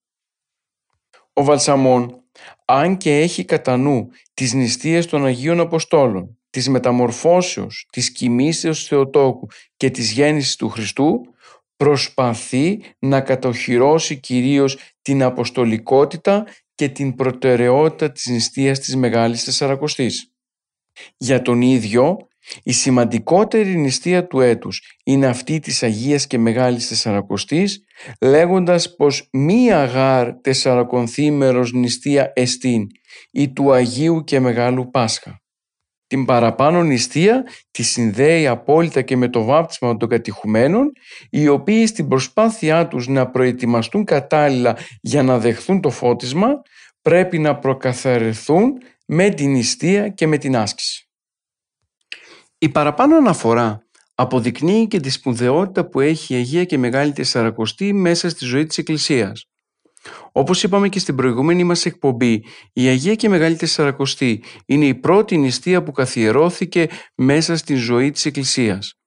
[1.32, 2.24] Ο Βαλσαμών,
[2.64, 9.46] αν και έχει κατά νου τις νηστείες των Αγίων Αποστόλων, της μεταμορφώσεως, της κοιμήσεως Θεοτόκου
[9.76, 11.20] και της γέννησης του Χριστού,
[11.76, 20.32] προσπαθεί να κατοχυρώσει κυρίως την αποστολικότητα και την προτεραιότητα της νηστείας της Μεγάλης Τεσσαρακοστής.
[21.16, 22.16] Για τον ίδιο,
[22.62, 27.84] η σημαντικότερη νηστεία του έτους είναι αυτή της Αγίας και Μεγάλης Τεσσαρακοστής,
[28.20, 32.86] λέγοντας πως μία γάρ τεσσαρακονθήμερος νηστεία εστίν
[33.30, 35.42] ή του Αγίου και Μεγάλου Πάσχα.
[36.08, 40.92] Την παραπάνω νηστεία τη συνδέει απόλυτα και με το βάπτισμα των κατηχουμένων,
[41.30, 46.62] οι οποίοι στην προσπάθειά τους να προετοιμαστούν κατάλληλα για να δεχθούν το φώτισμα,
[47.02, 48.72] πρέπει να προκαθαριθούν
[49.06, 51.08] με την νηστεία και με την άσκηση.
[52.58, 58.28] Η παραπάνω αναφορά αποδεικνύει και τη σπουδαιότητα που έχει η Αγία και Μεγάλη Τεσσαρακοστή μέσα
[58.28, 59.48] στη ζωή της Εκκλησίας.
[60.38, 65.36] Όπως είπαμε και στην προηγούμενη μας εκπομπή, η Αγία και Μεγάλη Τεσσαρακοστή είναι η πρώτη
[65.36, 68.97] νηστεία που καθιερώθηκε μέσα στη ζωή της Εκκλησίας.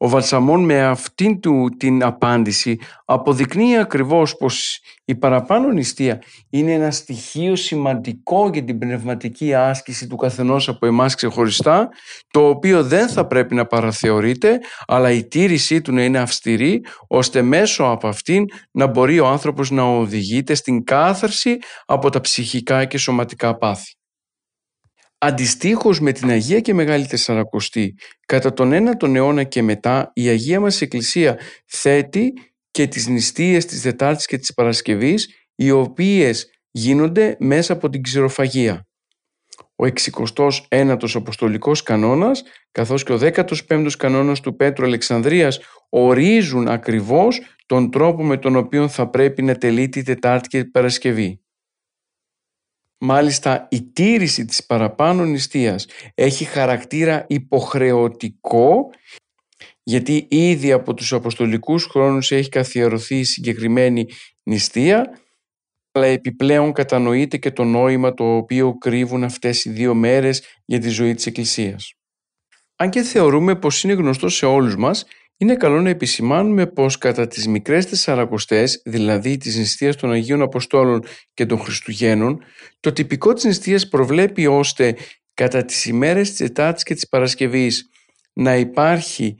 [0.00, 6.90] Ο Βαλσαμών με αυτήν του την απάντηση αποδεικνύει ακριβώς πως η παραπάνω νηστεία είναι ένα
[6.90, 11.88] στοιχείο σημαντικό για την πνευματική άσκηση του καθενός από εμάς ξεχωριστά,
[12.30, 17.42] το οποίο δεν θα πρέπει να παραθεωρείται, αλλά η τήρησή του να είναι αυστηρή, ώστε
[17.42, 22.98] μέσω από αυτήν να μπορεί ο άνθρωπος να οδηγείται στην κάθαρση από τα ψυχικά και
[22.98, 23.97] σωματικά πάθη.
[25.20, 27.94] Αντιστοίχως με την Αγία και Μεγάλη Τεσσαρακοστή,
[28.26, 32.32] κατά τον 1ο αιώνα και μετά η Αγία μας Εκκλησία θέτει
[32.70, 38.86] και τις νηστείες της Δετάρτης και της Παρασκευής, οι οποίες γίνονται μέσα από την ξηροφαγία.
[39.76, 47.90] Ο 69ος Αποστολικός Κανόνας, καθώς και ο 15ος Κανόνας του Πέτρου Αλεξανδρίας ορίζουν ακριβώς τον
[47.90, 51.40] τρόπο με τον οποίο θα πρέπει να τελεί τη Τετάρτη και την Παρασκευή.
[53.00, 58.90] Μάλιστα η τήρηση της παραπάνω νηστείας έχει χαρακτήρα υποχρεωτικό
[59.82, 64.06] γιατί ήδη από τους αποστολικούς χρόνους έχει καθιερωθεί η συγκεκριμένη
[64.42, 65.20] νηστεία
[65.92, 70.88] αλλά επιπλέον κατανοείται και το νόημα το οποίο κρύβουν αυτές οι δύο μέρες για τη
[70.88, 71.97] ζωή της Εκκλησίας.
[72.80, 75.04] Αν και θεωρούμε πως είναι γνωστό σε όλους μας,
[75.36, 81.04] είναι καλό να επισημάνουμε πως κατά τις μικρές τεσσαρακοστές, δηλαδή της νηστείας των Αγίων Αποστόλων
[81.34, 82.42] και των Χριστουγέννων,
[82.80, 84.96] το τυπικό της νηστείας προβλέπει ώστε
[85.34, 87.88] κατά τις ημέρες της Ετάτης και της Παρασκευής
[88.32, 89.36] να υπάρχει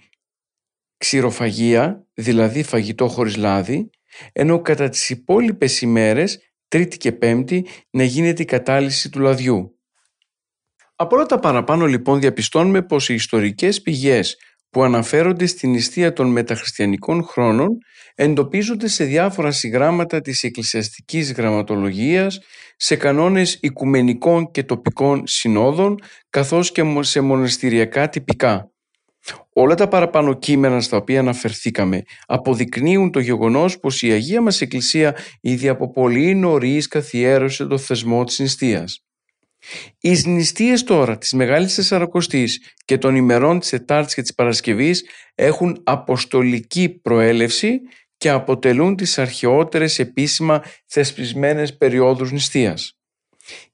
[0.96, 3.90] ξηροφαγία, δηλαδή φαγητό χωρίς λάδι,
[4.32, 9.77] ενώ κατά τις υπόλοιπες ημέρες, Τρίτη και Πέμπτη, να γίνεται η κατάλυση του λαδιού.
[11.00, 14.36] Από όλα τα παραπάνω λοιπόν διαπιστώνουμε πως οι ιστορικές πηγές
[14.70, 17.68] που αναφέρονται στην νηστεία των μεταχριστιανικών χρόνων
[18.14, 22.40] εντοπίζονται σε διάφορα συγγράμματα της εκκλησιαστικής γραμματολογίας,
[22.76, 25.94] σε κανόνες οικουμενικών και τοπικών συνόδων,
[26.30, 28.70] καθώς και σε μοναστηριακά τυπικά.
[29.52, 35.16] Όλα τα παραπάνω κείμενα στα οποία αναφερθήκαμε αποδεικνύουν το γεγονός πως η Αγία μας Εκκλησία
[35.40, 39.07] ήδη από πολύ νωρίς καθιέρωσε το θεσμό της νηστείας.
[40.00, 45.04] Οι νηστείες τώρα της Μεγάλης Τεσσαρακοστής και των ημερών της Ετάρτης και της Παρασκευής
[45.34, 47.80] έχουν αποστολική προέλευση
[48.16, 52.98] και αποτελούν τις αρχαιότερες επίσημα θεσπισμένες περιόδους νηστείας.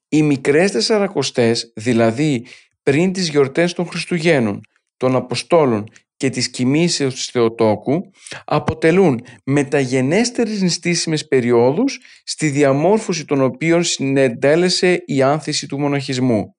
[0.08, 2.46] Οι μικρές Τεσσαρακοστές, δηλαδή
[2.82, 4.60] πριν τις γιορτές των Χριστουγέννων,
[4.96, 5.88] των Αποστόλων
[6.24, 8.10] και της κοιμήσεως της Θεοτόκου
[8.44, 16.56] αποτελούν μεταγενέστερες νηστήσιμες περιόδους στη διαμόρφωση των οποίων συνεντέλεσε η άνθηση του μοναχισμού.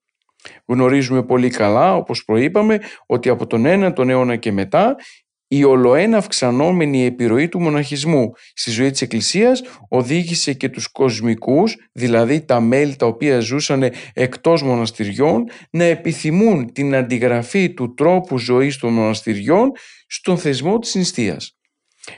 [0.65, 4.95] Γνωρίζουμε πολύ καλά, όπως προείπαμε, ότι από τον 1ο αιώνα και μετά
[5.47, 12.41] η ολοένα αυξανόμενη επιρροή του μοναχισμού στη ζωή της Εκκλησίας οδήγησε και τους κοσμικούς, δηλαδή
[12.41, 18.93] τα μέλη τα οποία ζούσαν εκτός μοναστηριών, να επιθυμούν την αντιγραφή του τρόπου ζωής των
[18.93, 19.71] μοναστηριών
[20.08, 21.58] στον θεσμό της νηστείας.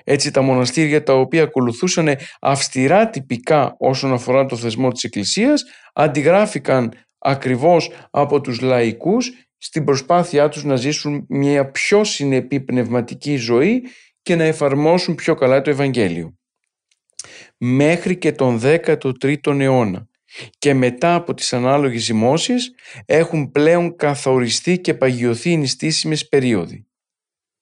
[0.03, 5.63] Έτσι τα μοναστήρια τα οποία ακολουθούσαν αυστηρά τυπικά όσον αφορά το θεσμό της Εκκλησίας
[5.93, 13.83] αντιγράφηκαν ακριβώς από τους λαϊκούς στην προσπάθειά τους να ζήσουν μια πιο συνεπή πνευματική ζωή
[14.21, 16.37] και να εφαρμόσουν πιο καλά το Ευαγγέλιο.
[17.57, 20.07] Μέχρι και τον 13ο αιώνα
[20.57, 22.71] και μετά από τις ανάλογες ζυμώσεις
[23.05, 26.87] έχουν πλέον καθοριστεί και παγιωθεί οι νηστήσιμες περίοδοι.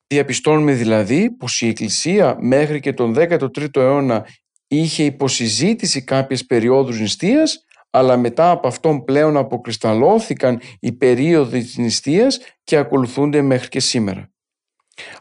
[0.07, 4.27] Διαπιστώνουμε δηλαδή πως η Εκκλησία μέχρι και τον 13ο αιώνα
[4.67, 12.39] είχε υποσυζήτηση κάποιες περιόδους νηστείας αλλά μετά από αυτόν πλέον αποκρισταλώθηκαν οι περίοδοι της νηστείας
[12.63, 14.29] και ακολουθούνται μέχρι και σήμερα.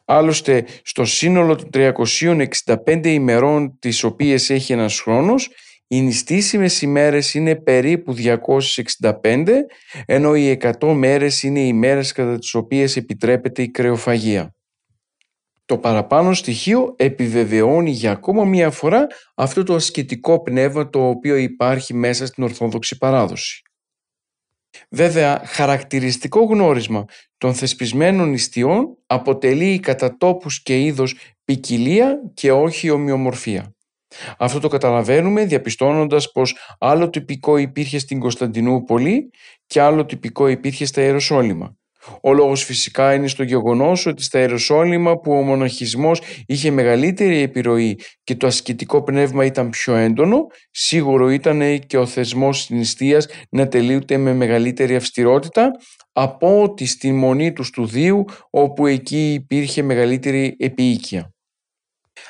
[0.05, 5.51] Άλλωστε στο σύνολο των 365 ημερών τις οποίες έχει ένας χρόνος
[5.87, 8.15] οι νηστήσιμες ημέρες είναι περίπου
[9.13, 9.47] 265
[10.07, 14.55] ενώ οι 100 μέρες είναι οι μέρες κατά τις οποίες επιτρέπεται η κρεοφαγία.
[15.65, 21.95] Το παραπάνω στοιχείο επιβεβαιώνει για ακόμα μία φορά αυτό το ασκητικό πνεύμα το οποίο υπάρχει
[21.95, 23.63] μέσα στην Ορθόδοξη παράδοση.
[24.91, 27.05] Βέβαια, χαρακτηριστικό γνώρισμα
[27.39, 33.75] των θεσπισμένων νηστείων αποτελεί κατά τόπους και είδος ποικιλία και όχι ομοιομορφία.
[34.39, 39.31] Αυτό το καταλαβαίνουμε διαπιστώνοντας πως άλλο τυπικό υπήρχε στην Κωνσταντινούπολη
[39.67, 41.77] και άλλο τυπικό υπήρχε στα Ιεροσόλυμα.
[42.21, 47.99] Ο λόγος φυσικά είναι στο γεγονός ότι στα Ιεροσόλυμα που ο μοναχισμός είχε μεγαλύτερη επιρροή
[48.25, 53.69] και το ασκητικό πνεύμα ήταν πιο έντονο, σίγουρο ήταν και ο θεσμός της νηστείας να
[53.69, 55.71] τελείωται με μεγαλύτερη αυστηρότητα
[56.13, 61.33] από ότι στη μονή του Στουδίου όπου εκεί υπήρχε μεγαλύτερη επίοικια.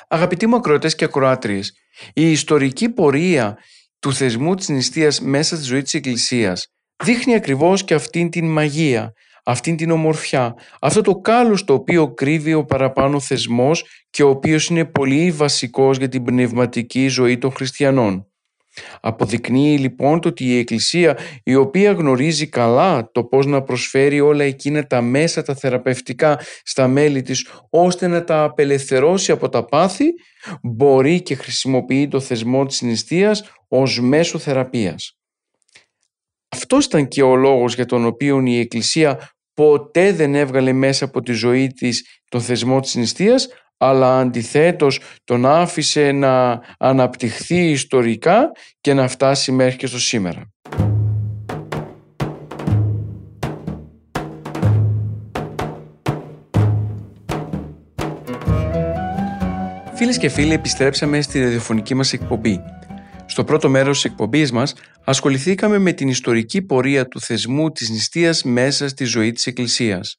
[0.07, 1.73] Αγαπητοί μου ακροατές και ακροάτριες,
[2.13, 3.57] η ιστορική πορεία
[3.99, 6.67] του θεσμού της νηστείας μέσα στη ζωή της Εκκλησίας
[7.03, 9.11] δείχνει ακριβώς και αυτήν την μαγεία,
[9.45, 14.67] αυτήν την ομορφιά, αυτό το κάλος το οποίο κρύβει ο παραπάνω θεσμός και ο οποίος
[14.67, 18.27] είναι πολύ βασικός για την πνευματική ζωή των χριστιανών.
[19.01, 24.43] Αποδεικνύει λοιπόν το ότι η Εκκλησία η οποία γνωρίζει καλά το πώς να προσφέρει όλα
[24.43, 30.05] εκείνα τα μέσα τα θεραπευτικά στα μέλη της ώστε να τα απελευθερώσει από τα πάθη
[30.61, 35.17] μπορεί και χρησιμοποιεί το θεσμό της νηστείας ως μέσο θεραπείας.
[36.49, 41.21] Αυτός ήταν και ο λόγος για τον οποίο η Εκκλησία ποτέ δεν έβγαλε μέσα από
[41.21, 48.93] τη ζωή της τον θεσμό της νηστείας αλλά αντιθέτως τον άφησε να αναπτυχθεί ιστορικά και
[48.93, 50.49] να φτάσει μέχρι και στο σήμερα.
[59.95, 62.61] Φίλες και φίλοι, επιστρέψαμε στη ραδιοφωνική μας εκπομπή.
[63.35, 64.73] Στο πρώτο μέρος της εκπομπής μας
[65.05, 70.15] ασχοληθήκαμε με την ιστορική πορεία του θεσμού της νηστείας μέσα στη ζωή της Εκκλησίας.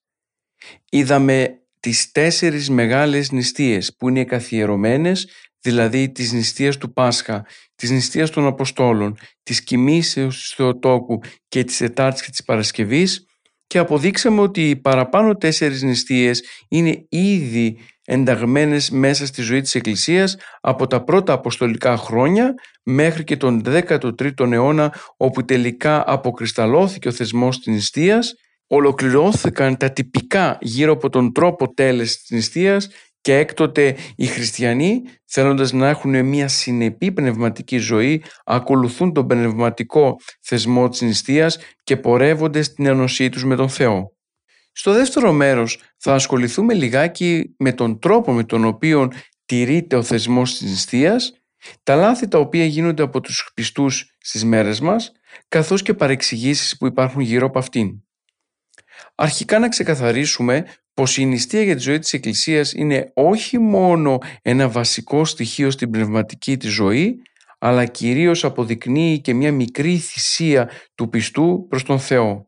[0.90, 1.48] Είδαμε
[1.81, 5.29] τις τέσσερις μεγάλες νηστείες που είναι καθιερωμένες,
[5.61, 11.76] δηλαδή της νηστείας του Πάσχα, της νηστείας των Αποστόλων, της κοιμήσεως του Θεοτόκου και της
[11.76, 13.26] Τετάρτης και της Παρασκευής
[13.66, 20.37] και αποδείξαμε ότι οι παραπάνω τέσσερις νηστείες είναι ήδη ενταγμένες μέσα στη ζωή της Εκκλησίας
[20.61, 27.59] από τα πρώτα αποστολικά χρόνια μέχρι και τον 13ο αιώνα όπου τελικά αποκρισταλώθηκε ο θεσμός
[27.59, 28.35] της νηστείας,
[28.66, 32.88] ολοκληρώθηκαν τα τυπικά γύρω από τον τρόπο τέλεσης της νηστείας
[33.21, 40.88] και έκτοτε οι χριστιανοί θέλοντας να έχουν μια συνεπή πνευματική ζωή ακολουθούν τον πνευματικό θεσμό
[40.88, 44.15] της νηστείας και πορεύονται στην ενωσή τους με τον Θεό.
[44.79, 49.12] Στο δεύτερο μέρος θα ασχοληθούμε λιγάκι με τον τρόπο με τον οποίο
[49.45, 51.33] τηρείται ο θεσμός της νηστείας,
[51.83, 55.12] τα λάθη τα οποία γίνονται από τους πιστούς στις μέρες μας,
[55.49, 57.91] καθώς και παρεξηγήσεις που υπάρχουν γύρω από αυτήν.
[59.15, 64.69] Αρχικά να ξεκαθαρίσουμε πως η νηστεία για τη ζωή της Εκκλησίας είναι όχι μόνο ένα
[64.69, 67.23] βασικό στοιχείο στην πνευματική της ζωή,
[67.59, 72.45] αλλά κυρίως αποδεικνύει και μια μικρή θυσία του πιστού προς τον Θεό.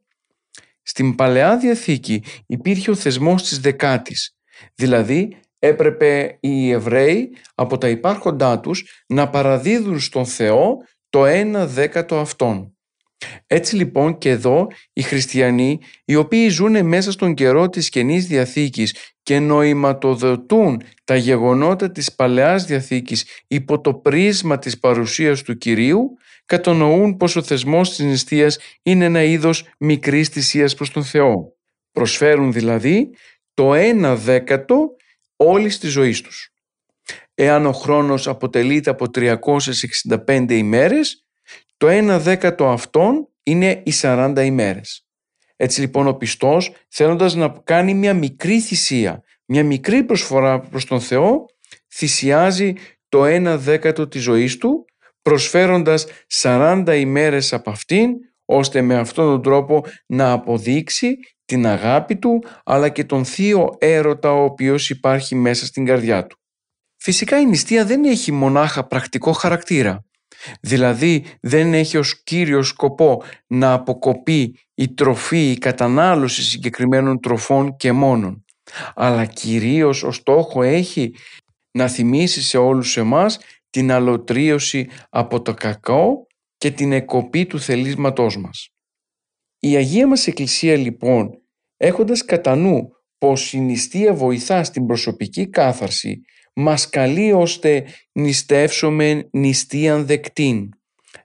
[0.89, 4.37] Στην Παλαιά Διαθήκη υπήρχε ο θεσμός της δεκάτης,
[4.75, 10.77] δηλαδή έπρεπε οι Εβραίοι από τα υπάρχοντά τους να παραδίδουν στον Θεό
[11.09, 12.78] το ένα δέκατο αυτόν.
[13.47, 18.95] Έτσι λοιπόν και εδώ οι χριστιανοί οι οποίοι ζουν μέσα στον καιρό της Καινής Διαθήκης
[19.23, 26.11] και νοηματοδοτούν τα γεγονότα της Παλαιάς Διαθήκης υπό το πρίσμα της παρουσίας του Κυρίου
[26.47, 31.57] κατανοούν πως ο θεσμός της νηστείας είναι ένα είδος μικρής θυσίας προς τον Θεό.
[31.93, 33.11] Προσφέρουν δηλαδή
[33.55, 34.97] το ένα δέκατο
[35.37, 36.53] όλης της ζωής τους.
[37.35, 41.28] Εάν ο χρόνος αποτελείται από 365 ημέρες,
[41.79, 45.07] το ένα δέκατο αυτών είναι οι 40 ημέρες.
[45.57, 51.01] Έτσι λοιπόν ο πιστός θέλοντας να κάνει μια μικρή θυσία, μια μικρή προσφορά προς τον
[51.01, 51.47] Θεό,
[51.95, 52.73] θυσιάζει
[53.09, 54.85] το ένα δέκατο της ζωής του,
[55.23, 56.07] προσφέροντας
[56.43, 58.11] 40 ημέρες από αυτήν,
[58.45, 64.33] ώστε με αυτόν τον τρόπο να αποδείξει την αγάπη του, αλλά και τον θείο έρωτα
[64.33, 66.37] ο οποίος υπάρχει μέσα στην καρδιά του.
[66.97, 70.08] Φυσικά η νηστεία δεν έχει μονάχα πρακτικό χαρακτήρα.
[70.61, 77.93] Δηλαδή δεν έχει ως κύριο σκοπό να αποκοπεί η τροφή, η κατανάλωση συγκεκριμένων τροφών και
[77.93, 78.45] μόνον.
[78.95, 81.15] αλλά κυρίως ο στόχο έχει
[81.71, 83.39] να θυμίσει σε όλους εμάς
[83.71, 88.69] την αλωτρίωση από το κακό και την εκοπή του θελίσματός μας.
[89.59, 91.31] Η Αγία μας Εκκλησία λοιπόν,
[91.77, 96.21] έχοντας κατά νου πως η νηστεία βοηθά στην προσωπική κάθαρση,
[96.61, 100.69] μας καλεί ώστε νηστεύσουμε νηστείαν δεκτήν,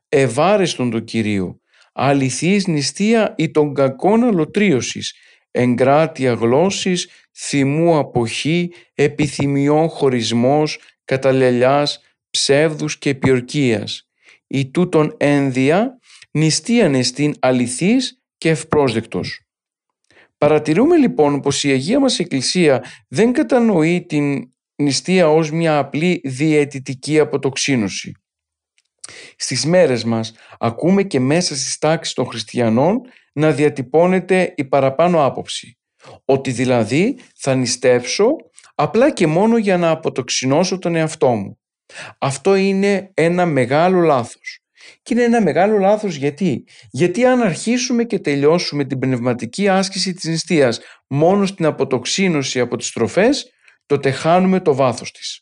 [0.10, 1.60] ευάρεστον το Κυρίο,
[1.94, 5.14] αληθής νηστεία ή των κακών αλωτρίωσης,
[5.52, 14.10] εγκράτεια γλώσσης, θυμού αποχή, επιθυμιών χωρισμός, καταλελιάς, ψεύδους και πιορκίας.
[14.48, 16.00] Η τούτον ένδια
[16.32, 19.42] νηστείαν εστίν αληθής και ευπρόσδεκτος.
[20.38, 24.53] Παρατηρούμε λοιπόν πως η Αγία μας Εκκλησία δεν κατανοεί την
[24.84, 28.12] νηστεία ως μια απλή διαιτητική αποτοξίνωση.
[29.36, 33.02] Στις μέρες μας ακούμε και μέσα στις τάξεις των χριστιανών
[33.34, 35.78] να διατυπώνεται η παραπάνω άποψη.
[36.26, 38.36] Ότι δηλαδή θα νηστεύσω
[38.76, 41.58] απλά και μόνο για να αποτοξινώσω τον εαυτό μου.
[42.18, 44.58] Αυτό είναι ένα μεγάλο λάθος.
[45.02, 50.30] Και είναι ένα μεγάλο λάθος γιατί; Γιατί αν αρχίσουμε και τελειώσουμε την πνευματική άσκηση της
[50.30, 53.52] νηστείας μόνο στην αποτοξίνωση από τις τροφές,
[53.86, 55.42] τότε χάνουμε το βάθος της.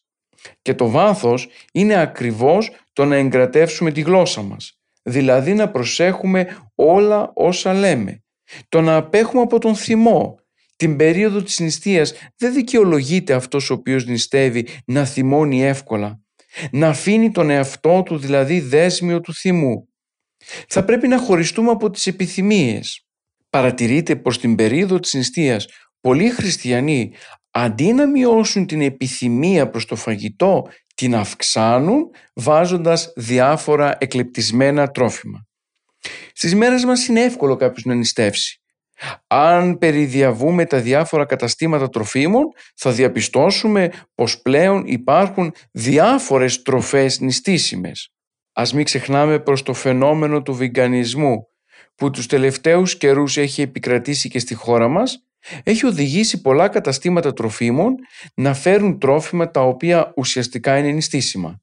[0.61, 4.79] Και το βάθος είναι ακριβώς το να εγκρατεύσουμε τη γλώσσα μας.
[5.03, 8.23] Δηλαδή να προσέχουμε όλα όσα λέμε.
[8.69, 10.39] Το να απέχουμε από τον θυμό.
[10.75, 16.19] Την περίοδο της νηστείας δεν δικαιολογείται αυτός ο οποίος νηστεύει να θυμώνει εύκολα.
[16.71, 19.89] Να αφήνει τον εαυτό του δηλαδή δέσμιο του θυμού.
[20.67, 23.05] Θα πρέπει να χωριστούμε από τις επιθυμίες.
[23.49, 25.67] Παρατηρείτε πως την περίοδο της νηστείας
[26.01, 27.13] πολλοί χριστιανοί
[27.51, 35.45] αντί να μειώσουν την επιθυμία προς το φαγητό την αυξάνουν βάζοντας διάφορα εκλεπτισμένα τρόφιμα.
[36.33, 38.61] Στις μέρες μας είναι εύκολο κάποιος να νηστεύσει.
[39.27, 42.43] Αν περιδιαβούμε τα διάφορα καταστήματα τροφίμων
[42.75, 48.13] θα διαπιστώσουμε πως πλέον υπάρχουν διάφορες τροφές νηστίσιμες.
[48.53, 51.47] Ας μην ξεχνάμε προς το φαινόμενο του βιγκανισμού
[51.95, 55.25] που τους τελευταίους καιρούς έχει επικρατήσει και στη χώρα μας
[55.63, 57.95] έχει οδηγήσει πολλά καταστήματα τροφίμων
[58.33, 61.61] να φέρουν τρόφιμα τα οποία ουσιαστικά είναι νηστίσιμα.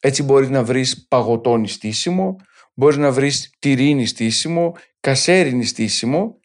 [0.00, 2.36] Έτσι μπορείς να βρεις παγωτό νηστίσιμο,
[2.74, 6.38] μπορείς να βρεις τυρί νηστίσιμο, κασέρι νηστίσιμο,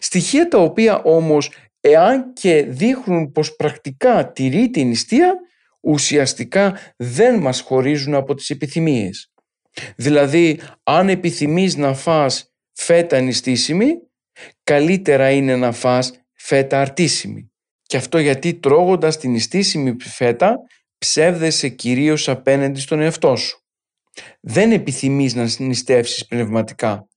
[0.00, 5.34] στοιχεία τα οποία όμως εάν και δείχνουν πως πρακτικά τηρείται η νηστεία,
[5.80, 9.32] ουσιαστικά δεν μας χωρίζουν από τις επιθυμίες.
[9.96, 13.86] Δηλαδή, αν επιθυμείς να φας φέτα νηστίσιμη,
[14.64, 17.50] καλύτερα είναι να φας φέτα αρτήσιμη.
[17.82, 20.56] Και αυτό γιατί τρώγοντας την ιστήσιμη φέτα
[20.98, 23.64] ψεύδεσαι κυρίως απέναντι στον εαυτό σου.
[24.40, 27.08] Δεν επιθυμείς να νηστεύσεις πνευματικά.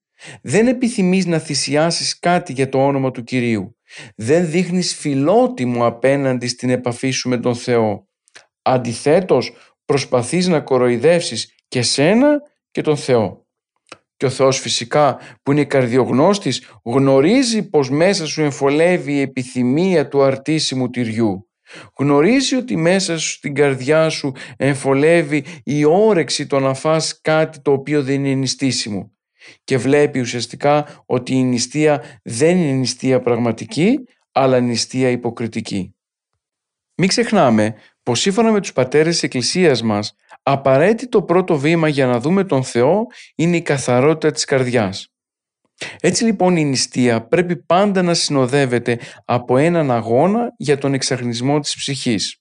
[0.42, 3.78] Δεν επιθυμείς να θυσιάσεις κάτι για το όνομα του Κυρίου.
[4.16, 8.08] Δεν δείχνεις φιλότιμο απέναντι στην επαφή σου με τον Θεό.
[8.62, 9.52] Αντιθέτως
[9.86, 13.43] προσπαθείς να κοροϊδεύσεις και σένα και τον Θεό.
[14.24, 20.24] Και ο Θεός φυσικά που είναι καρδιογνώστης γνωρίζει πως μέσα σου εμφολεύει η επιθυμία του
[20.24, 21.50] αρτήσιμου τυριού.
[21.98, 27.72] Γνωρίζει ότι μέσα σου στην καρδιά σου εμφολεύει η όρεξη το να φας κάτι το
[27.72, 29.12] οποίο δεν είναι νηστίσιμο.
[29.64, 34.00] Και βλέπει ουσιαστικά ότι η νηστεία δεν είναι νηστεία πραγματική,
[34.32, 35.96] αλλά νηστεία υποκριτική.
[36.96, 42.20] Μην ξεχνάμε πως σύμφωνα με τους πατέρες της Εκκλησίας μας απαραίτητο πρώτο βήμα για να
[42.20, 45.08] δούμε τον Θεό είναι η καθαρότητα της καρδιάς.
[46.00, 51.76] Έτσι λοιπόν η νηστεία πρέπει πάντα να συνοδεύεται από έναν αγώνα για τον εξαγνισμό της
[51.76, 52.38] ψυχής.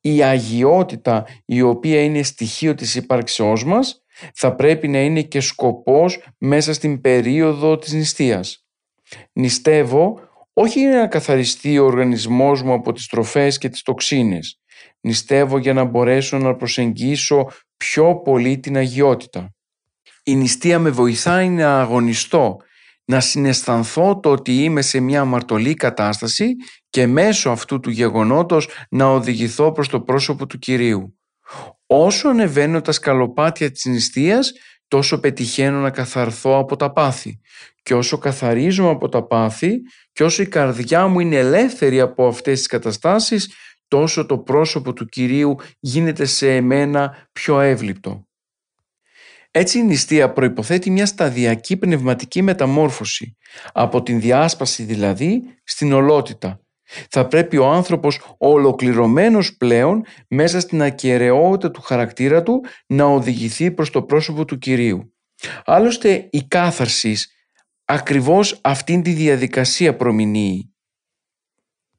[0.00, 6.24] Η αγιότητα η οποία είναι στοιχείο της ύπαρξεώς μας θα πρέπει να είναι και σκοπός
[6.38, 8.66] μέσα στην περίοδο της νηστείας.
[9.32, 10.20] Νηστεύω
[10.52, 14.60] όχι για να καθαριστεί ο οργανισμός μου από τις τροφές και τις τοξίνες,
[15.00, 19.54] Νηστεύω για να μπορέσω να προσεγγίσω πιο πολύ την αγιότητα.
[20.22, 22.56] Η νηστεία με βοηθάει να αγωνιστώ,
[23.04, 26.54] να συναισθανθώ το ότι είμαι σε μια αμαρτωλή κατάσταση
[26.90, 31.18] και μέσω αυτού του γεγονότος να οδηγηθώ προς το πρόσωπο του Κυρίου.
[31.86, 34.52] Όσο ανεβαίνω τα σκαλοπάτια της νηστείας,
[34.88, 37.40] τόσο πετυχαίνω να καθαρθώ από τα πάθη.
[37.82, 39.72] Και όσο καθαρίζομαι από τα πάθη
[40.12, 43.54] και όσο η καρδιά μου είναι ελεύθερη από αυτές τις καταστάσεις,
[43.88, 48.26] τόσο το πρόσωπο του Κυρίου γίνεται σε εμένα πιο εύληπτο.
[49.50, 53.36] Έτσι η νηστεία προϋποθέτει μια σταδιακή πνευματική μεταμόρφωση,
[53.72, 56.60] από την διάσπαση δηλαδή στην ολότητα.
[57.10, 63.90] Θα πρέπει ο άνθρωπος ολοκληρωμένος πλέον μέσα στην ακαιρεότητα του χαρακτήρα του να οδηγηθεί προς
[63.90, 65.14] το πρόσωπο του Κυρίου.
[65.64, 67.30] Άλλωστε η κάθαρσης
[67.84, 70.75] ακριβώς αυτήν τη διαδικασία προμηνύει.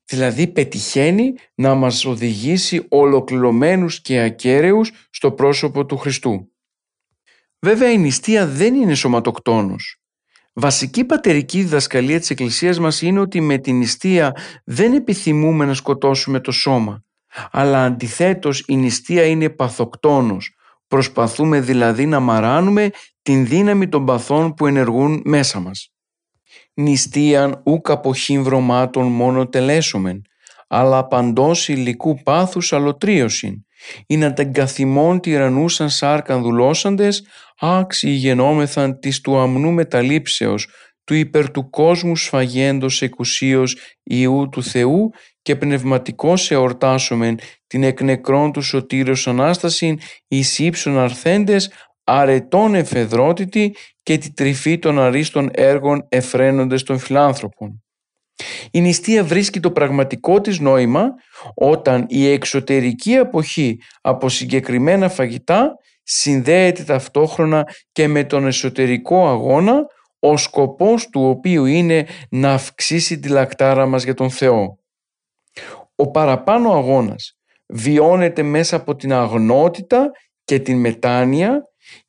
[0.09, 6.51] Δηλαδή πετυχαίνει να μας οδηγήσει ολοκληρωμένους και ακέραιους στο πρόσωπο του Χριστού.
[7.59, 10.01] Βέβαια η νηστεία δεν είναι σωματοκτόνος.
[10.53, 14.35] Βασική πατερική διδασκαλία της Εκκλησίας μας είναι ότι με την νηστεία
[14.65, 17.03] δεν επιθυμούμε να σκοτώσουμε το σώμα,
[17.51, 20.55] αλλά αντιθέτως η νηστεία είναι παθοκτόνος.
[20.87, 22.89] Προσπαθούμε δηλαδή να μαράνουμε
[23.21, 25.96] την δύναμη των παθών που ενεργούν μέσα μας.
[26.79, 30.21] Νηστείαν ούκ από βρωμάτων μόνο τελέσομεν,
[30.67, 33.65] αλλά παντός υλικού πάθους αλωτρίωσιν,
[34.07, 37.25] ή να τεγκαθημών τυραννούσαν σάρκαν δουλώσαντες,
[37.59, 40.67] άξιοι γενόμεθαν της του αμνού μεταλήψεως,
[41.03, 45.09] του υπερ του κόσμου σφαγέντος εκουσίως Ιού του Θεού
[45.41, 51.71] και πνευματικός εορτάσομεν την εκ νεκρών του σωτήριος Ανάστασιν εις ύψων αρθέντες
[52.09, 57.83] αρετών εφεδρότητη και τη τρυφή των αρίστων έργων εφραίνοντες των φιλάνθρωπων.
[58.71, 61.09] Η νηστεία βρίσκει το πραγματικό της νόημα
[61.55, 69.85] όταν η εξωτερική αποχή από συγκεκριμένα φαγητά συνδέεται ταυτόχρονα και με τον εσωτερικό αγώνα
[70.19, 74.79] ο σκοπός του οποίου είναι να αυξήσει τη λακτάρα μας για τον Θεό.
[75.95, 80.11] Ο παραπάνω αγώνας βιώνεται μέσα από την αγνότητα
[80.43, 81.67] και την μετάνοια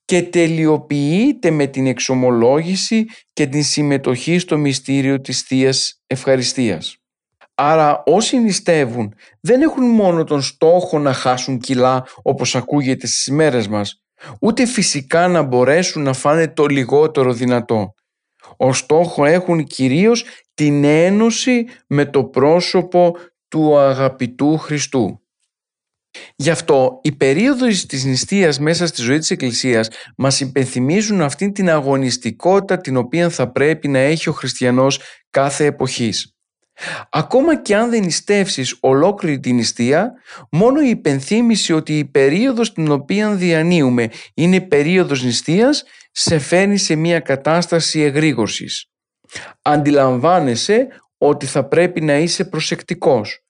[0.09, 6.97] και τελειοποιείται με την εξομολόγηση και την συμμετοχή στο μυστήριο της θείας Ευχαριστίας.
[7.55, 13.69] Άρα όσοι νηστεύουν δεν έχουν μόνο τον στόχο να χάσουν κιλά όπως ακούγεται στις μέρες
[13.69, 14.03] μας,
[14.41, 17.95] ούτε φυσικά να μπορέσουν να φάνε το λιγότερο δυνατό.
[18.57, 23.17] Ο στόχο έχουν κυρίως την ένωση με το πρόσωπο
[23.49, 25.23] του αγαπητού Χριστού.
[26.37, 31.71] Γι' αυτό οι περίοδοι της νηστείας μέσα στη ζωή της Εκκλησίας μας υπενθυμίζουν αυτήν την
[31.71, 35.01] αγωνιστικότητα την οποία θα πρέπει να έχει ο χριστιανός
[35.31, 36.33] κάθε εποχής.
[37.11, 40.13] Ακόμα και αν δεν νηστεύσεις ολόκληρη την νηστεία,
[40.51, 46.95] μόνο η υπενθύμηση ότι η περίοδος την οποία διανύουμε είναι περίοδος νηστείας σε φέρνει σε
[46.95, 48.87] μια κατάσταση εγρήγορσης.
[49.63, 50.87] Αντιλαμβάνεσαι
[51.19, 53.43] ότι θα πρέπει να είσαι προσεκτικός.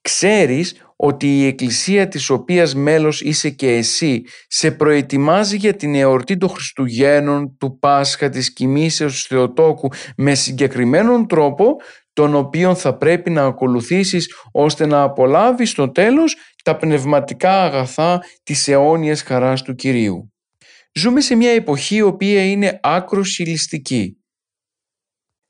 [0.00, 6.36] Ξέρεις ότι η εκκλησία της οποίας μέλος είσαι και εσύ σε προετοιμάζει για την εορτή
[6.36, 11.76] των Χριστουγέννων, του Πάσχα, της κοιμήσεως του Θεοτόκου με συγκεκριμένον τρόπο
[12.12, 18.68] τον οποίο θα πρέπει να ακολουθήσεις ώστε να απολάβεις στο τέλος τα πνευματικά αγαθά της
[18.68, 20.32] αιώνιας χαράς του Κυρίου.
[20.92, 24.16] Ζούμε σε μια εποχή η οποία είναι άκρος συλλιστική.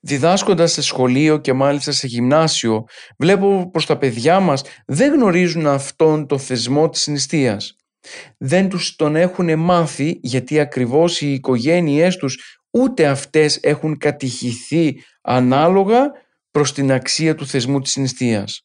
[0.01, 2.85] Διδάσκοντας σε σχολείο και μάλιστα σε γυμνάσιο,
[3.19, 7.77] βλέπω πως τα παιδιά μας δεν γνωρίζουν αυτόν τον θεσμό της νηστείας.
[8.39, 16.11] Δεν τους τον έχουν μάθει γιατί ακριβώς οι οικογένειές τους ούτε αυτές έχουν κατηχηθεί ανάλογα
[16.51, 18.63] προς την αξία του θεσμού της νηστείας.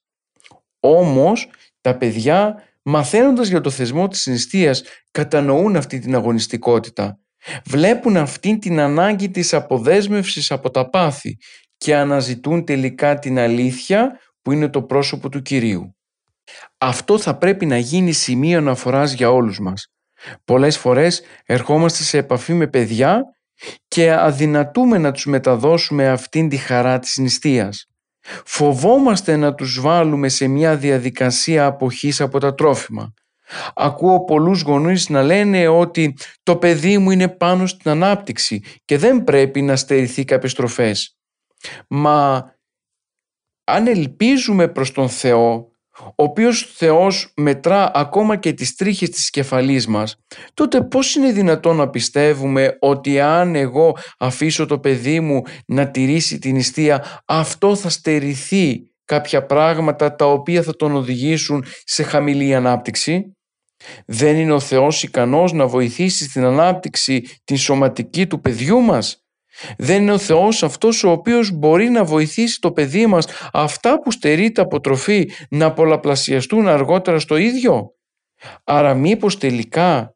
[0.79, 1.49] Όμως
[1.81, 7.22] τα παιδιά μαθαίνοντας για το θεσμό της νηστείας κατανοούν αυτή την αγωνιστικότητα
[7.65, 11.37] Βλέπουν αυτήν την ανάγκη της αποδέσμευσης από τα πάθη
[11.77, 15.95] και αναζητούν τελικά την αλήθεια που είναι το πρόσωπο του Κυρίου.
[16.77, 19.87] Αυτό θα πρέπει να γίνει σημείο αναφοράς για όλους μας.
[20.45, 23.23] Πολλές φορές ερχόμαστε σε επαφή με παιδιά
[23.87, 27.87] και αδυνατούμε να τους μεταδώσουμε αυτήν τη χαρά της νηστείας.
[28.45, 33.13] Φοβόμαστε να τους βάλουμε σε μια διαδικασία αποχής από τα τρόφιμα.
[33.73, 39.23] Ακούω πολλούς γονείς να λένε ότι το παιδί μου είναι πάνω στην ανάπτυξη και δεν
[39.23, 41.17] πρέπει να στερηθεί κάποιες τροφές.
[41.87, 42.51] Μα
[43.63, 49.87] αν ελπίζουμε προς τον Θεό, ο οποίος Θεός μετρά ακόμα και τις τρίχες της κεφαλής
[49.87, 50.17] μας,
[50.53, 56.39] τότε πώς είναι δυνατόν να πιστεύουμε ότι αν εγώ αφήσω το παιδί μου να τηρήσει
[56.39, 63.37] την νηστεία, αυτό θα στερηθεί κάποια πράγματα τα οποία θα τον οδηγήσουν σε χαμηλή ανάπτυξη;
[64.05, 69.17] Δεν είναι ο Θεός ικανός να βοηθήσει στην ανάπτυξη την σωματική του παιδιού μας;
[69.77, 74.11] Δεν είναι ο Θεός αυτός ο οποίος μπορεί να βοηθήσει το παιδί μας αυτά που
[74.11, 77.95] στερείται από τροφή να πολλαπλασιαστούν αργότερα στο ίδιο;
[78.63, 80.15] Άρα μήπως τελικά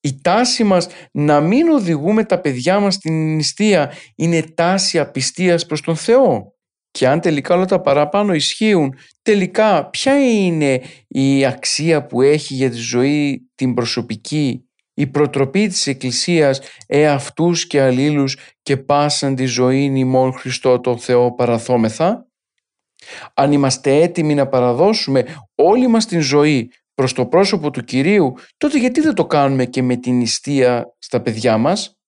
[0.00, 5.80] η τάση μας να μην οδηγούμε τα παιδιά μας στην νηστεία είναι τάση απιστίας προς
[5.80, 6.53] τον Θεό;
[6.94, 12.70] Και αν τελικά όλα τα παραπάνω ισχύουν, τελικά ποια είναι η αξία που έχει για
[12.70, 19.84] τη ζωή την προσωπική; Η προτροπή της Εκκλησίας εαυτούς και αλλήλους και πάσαν τη ζωή
[19.84, 22.26] ημών Χριστό τον Θεό παραθόμεθα;
[23.34, 25.24] Αν είμαστε έτοιμοι να παραδώσουμε
[25.54, 29.82] όλη μας την ζωή προς το πρόσωπο του Κυρίου, τότε γιατί δεν το κάνουμε και
[29.82, 31.98] με την νηστεία στα παιδιά μας;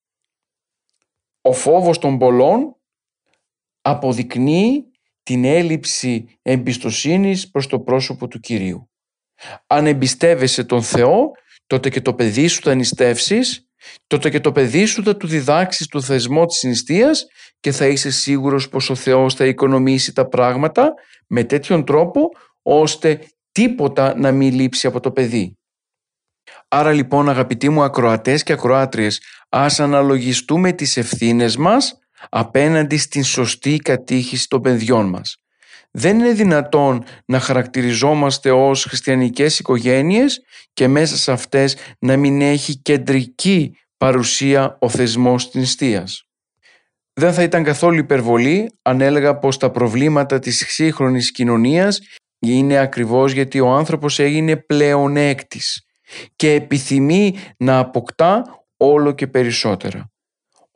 [1.41, 2.76] Ο φόβος των πολλών
[3.89, 4.85] αποδεικνύει
[5.23, 8.91] την έλλειψη εμπιστοσύνης προς το πρόσωπο του Κυρίου.
[9.67, 11.31] Αν εμπιστεύεσαι τον Θεό,
[11.67, 13.69] τότε και το παιδί σου θα νηστεύσεις,
[14.07, 17.27] τότε και το παιδί σου θα του διδάξεις το θεσμό της νηστείας
[17.61, 20.95] και θα είσαι σίγουρος πως ο Θεός θα οικονομήσει τα πράγματα
[21.27, 22.29] με τέτοιον τρόπο
[22.63, 23.21] ώστε
[23.53, 25.59] τίποτα να μην λείψει από το παιδί.
[26.69, 33.77] Άρα λοιπόν αγαπητοί μου ακροατές και ακροάτριες, ας αναλογιστούμε τις ευθύνες μας απέναντι στην σωστή
[33.77, 35.37] κατήχηση των παιδιών μας.
[35.91, 40.41] Δεν είναι δυνατόν να χαρακτηριζόμαστε ως χριστιανικές οικογένειες
[40.73, 46.27] και μέσα σε αυτές να μην έχει κεντρική παρουσία ο θεσμός της νηστείας.
[47.13, 52.01] Δεν θα ήταν καθόλου υπερβολή αν έλεγα πως τα προβλήματα της σύγχρονης κοινωνίας
[52.39, 55.87] είναι ακριβώς γιατί ο άνθρωπος έγινε πλεονέκτης
[56.37, 58.45] και επιθυμεί να αποκτά
[58.77, 60.11] όλο και περισσότερα.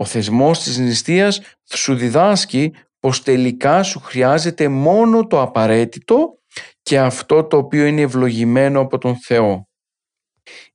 [0.01, 1.41] Ο θεσμός της νηστείας
[1.75, 6.39] σου διδάσκει πως τελικά σου χρειάζεται μόνο το απαραίτητο
[6.83, 9.69] και αυτό το οποίο είναι ευλογημένο από τον Θεό.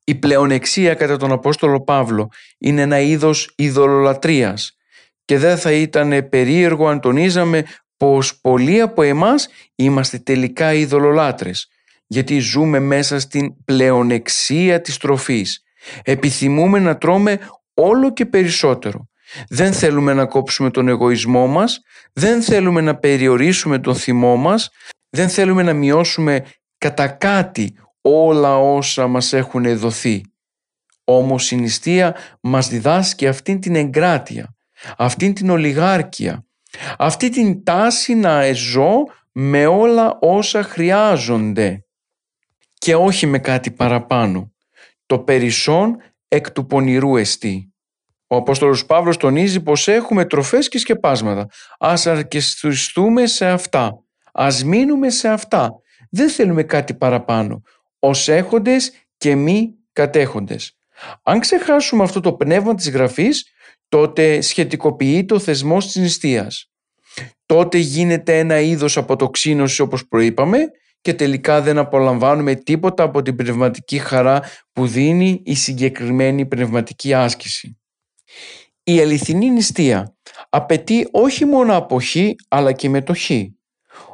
[0.03, 4.78] Η πλεονεξία κατά τον Απόστολο Παύλο είναι ένα είδος ειδωλολατρίας
[5.26, 7.63] και δεν θα ήταν περίεργο αν τονίζαμε
[7.97, 11.67] πως πολλοί από εμάς είμαστε τελικά ειδωλολάτρες
[12.07, 15.63] γιατί ζούμε μέσα στην πλεονεξία της τροφής.
[16.03, 17.39] Επιθυμούμε να τρώμε
[17.73, 19.07] όλο και περισσότερο.
[19.49, 21.80] Δεν θέλουμε να κόψουμε τον εγωισμό μας,
[22.13, 24.69] δεν θέλουμε να περιορίσουμε τον θυμό μας,
[25.09, 26.45] δεν θέλουμε να μειώσουμε
[26.78, 30.21] κατά κάτι όλα όσα μας έχουν δοθεί.
[31.03, 34.55] Όμως η νηστεία μας διδάσκει αυτήν την εγκράτεια,
[34.97, 36.45] αυτήν την ολιγάρκεια,
[36.97, 41.86] αυτή την τάση να εζώ με όλα όσα χρειάζονται
[42.73, 44.53] και όχι με κάτι παραπάνω.
[45.05, 45.97] Το περισσόν
[46.28, 47.74] εκ του πονηρού εστί.
[48.28, 51.47] Ο Απόστολος Παύλος τονίζει πως έχουμε τροφές και σκεπάσματα.
[51.80, 53.91] Ας αρκεστούμε σε αυτά.
[54.34, 55.71] Ας μείνουμε σε αυτά.
[56.09, 57.61] Δεν θέλουμε κάτι παραπάνω.
[57.99, 60.78] Ως έχοντες και μη κατέχοντες.
[61.23, 63.45] Αν ξεχάσουμε αυτό το πνεύμα της γραφής,
[63.89, 66.69] τότε σχετικοποιεί το θεσμό της νηστείας.
[67.45, 70.59] Τότε γίνεται ένα είδος αποτοξίνωση όπως προείπαμε
[71.01, 77.80] και τελικά δεν απολαμβάνουμε τίποτα από την πνευματική χαρά που δίνει η συγκεκριμένη πνευματική άσκηση.
[78.88, 80.16] Η αληθινή νηστεία
[80.50, 83.58] απαιτεί όχι μόνο αποχή αλλά και μετοχή.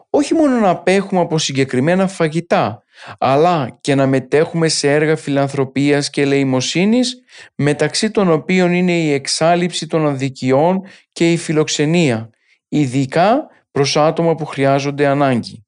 [0.10, 2.84] Όχι μόνο να απέχουμε από συγκεκριμένα φαγητά
[3.18, 7.24] αλλά και να μετέχουμε σε έργα φιλανθρωπίας και ελεημοσύνης
[7.56, 12.30] μεταξύ των οποίων είναι η εξάλληψη των αδικιών και η φιλοξενία
[12.68, 15.66] ειδικά προς άτομα που χρειάζονται ανάγκη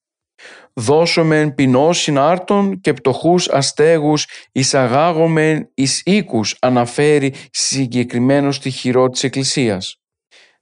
[0.74, 9.98] δώσομεν ποινός συνάρτων και πτωχούς αστέγους εισαγάγομεν εις οίκους αναφέρει συγκεκριμένος στοιχειρό της Εκκλησίας.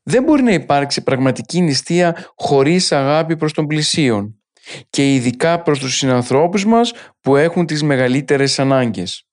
[0.03, 4.35] Δεν μπορεί να υπάρξει πραγματική νηστεία χωρίς αγάπη προς τον πλησίον
[4.89, 9.25] και ειδικά προς τους συνανθρώπους μας που έχουν τις μεγαλύτερες ανάγκες.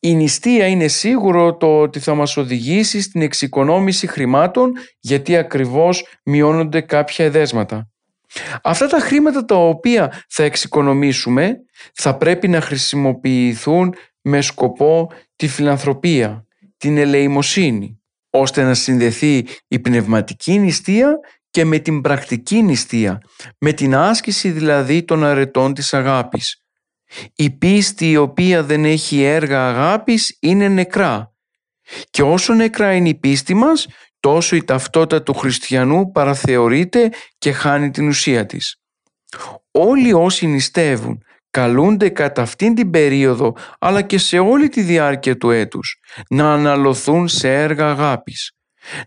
[0.00, 6.80] Η νηστεία είναι σίγουρο το ότι θα μας οδηγήσει στην εξοικονόμηση χρημάτων γιατί ακριβώς μειώνονται
[6.80, 7.90] κάποια εδέσματα.
[8.62, 11.56] Αυτά τα χρήματα τα οποία θα εξοικονομήσουμε
[11.94, 18.00] θα πρέπει να χρησιμοποιηθούν με σκοπό τη φιλανθρωπία, την ελεημοσύνη,
[18.30, 21.18] ώστε να συνδεθεί η πνευματική νηστεία
[21.50, 23.20] και με την πρακτική νηστεία,
[23.58, 26.64] με την άσκηση δηλαδή των αρετών της αγάπης.
[27.34, 31.34] Η πίστη η οποία δεν έχει έργα αγάπης είναι νεκρά
[32.10, 33.86] και όσο νεκρά είναι η πίστη μας
[34.20, 38.76] τόσο η ταυτότητα του χριστιανού παραθεωρείται και χάνει την ουσία της.
[39.70, 45.50] Όλοι όσοι νηστεύουν καλούνται κατά αυτήν την περίοδο αλλά και σε όλη τη διάρκεια του
[45.50, 48.52] έτους να αναλωθούν σε έργα αγάπης,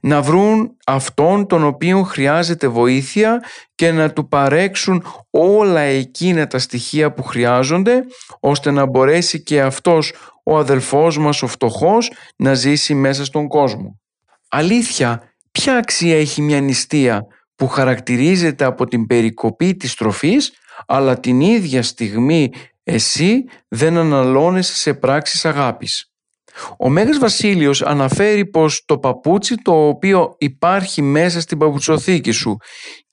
[0.01, 3.43] να βρουν αυτόν τον οποίο χρειάζεται βοήθεια
[3.75, 8.03] και να του παρέξουν όλα εκείνα τα στοιχεία που χρειάζονται
[8.39, 14.02] ώστε να μπορέσει και αυτός ο αδελφός μας ο φτωχός να ζήσει μέσα στον κόσμο.
[14.55, 17.25] Αλήθεια, ποια αξία έχει μια νηστεία
[17.55, 20.51] που χαρακτηρίζεται από την περικοπή της τροφής
[20.87, 22.51] αλλά την ίδια στιγμή
[22.83, 26.11] εσύ δεν αναλώνεσαι σε πράξεις αγάπης;
[26.77, 32.57] Ο Μέγας Βασίλειος αναφέρει πως το παπούτσι το οποίο υπάρχει μέσα στην παπουτσοθήκη σου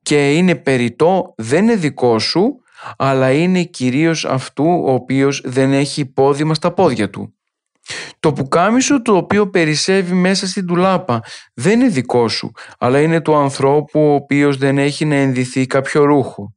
[0.02, 2.54] και είναι περιττό δεν είναι δικό σου
[2.96, 7.34] αλλά είναι κυρίως αυτού ο οποίος δεν έχει πόδημα στα πόδια του.
[8.20, 11.20] Το πουκάμισο το οποίο περισσεύει μέσα στην τουλάπα
[11.54, 16.04] δεν είναι δικό σου, αλλά είναι του ανθρώπου ο οποίος δεν έχει να ενδυθεί κάποιο
[16.04, 16.54] ρούχο.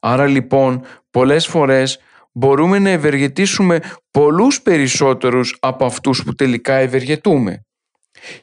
[0.00, 1.98] Άρα λοιπόν πολλές φορές
[2.32, 3.80] μπορούμε να ευεργετήσουμε
[4.10, 7.64] πολλούς περισσότερους από αυτούς που τελικά ευεργετούμε.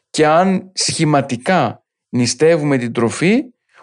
[0.10, 3.42] Και αν σχηματικά νηστεύουμε την τροφή,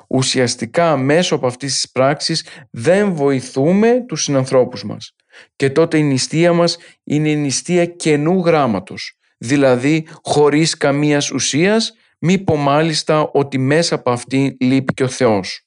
[0.09, 5.13] ουσιαστικά μέσω από αυτής της πράξης δεν βοηθούμε τους συνανθρώπους μας.
[5.57, 12.39] Και τότε η νηστεία μας είναι η νηστεία καινού γράμματος, δηλαδή χωρίς καμίας ουσίας, μη
[12.39, 15.63] πω μάλιστα ότι μέσα από αυτή λείπει και ο Θεός.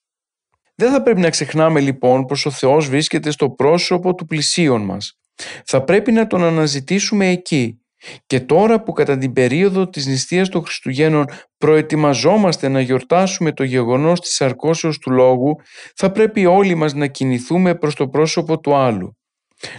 [0.76, 5.19] Δεν θα πρέπει να ξεχνάμε λοιπόν πως ο Θεός βρίσκεται στο πρόσωπο του πλησίον μας.
[5.65, 7.82] Θα πρέπει να τον αναζητήσουμε εκεί.
[8.26, 11.26] Και τώρα που κατά την περίοδο της νηστείας των Χριστουγέννων
[11.57, 15.55] προετοιμαζόμαστε να γιορτάσουμε το γεγονός της αρκώσεως του Λόγου,
[15.95, 19.17] θα πρέπει όλοι μας να κινηθούμε προς το πρόσωπο του άλλου.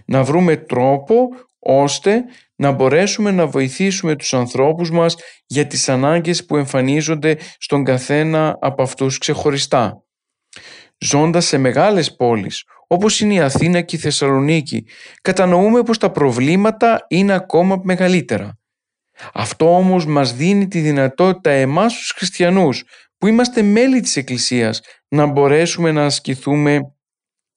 [0.04, 1.28] Να βρούμε τρόπο
[1.58, 2.24] ώστε
[2.56, 5.16] να μπορέσουμε να βοηθήσουμε τους ανθρώπους μας
[5.46, 10.04] για τις ανάγκες που εμφανίζονται στον καθένα από αυτούς ξεχωριστά.
[10.98, 14.86] Ζώντας σε μεγάλες πόλεις όπως είναι η Αθήνα και η Θεσσαλονίκη
[15.22, 18.58] κατανοούμε πως τα προβλήματα είναι ακόμα μεγαλύτερα.
[19.32, 22.84] Αυτό όμως μας δίνει τη δυνατότητα εμάς τους χριστιανούς
[23.18, 26.80] που είμαστε μέλη της Εκκλησίας να μπορέσουμε να ασκηθούμε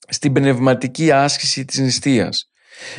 [0.07, 2.51] στην πνευματική άσκηση της νηστείας.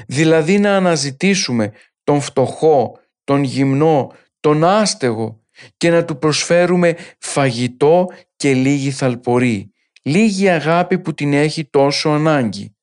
[0.06, 1.72] Δηλαδή να αναζητήσουμε
[2.04, 5.40] τον φτωχό, τον γυμνό, τον άστεγο
[5.76, 9.70] και να του προσφέρουμε φαγητό και λίγη θαλπορή
[10.06, 12.76] λίγη αγάπη που την έχει τόσο ανάγκη.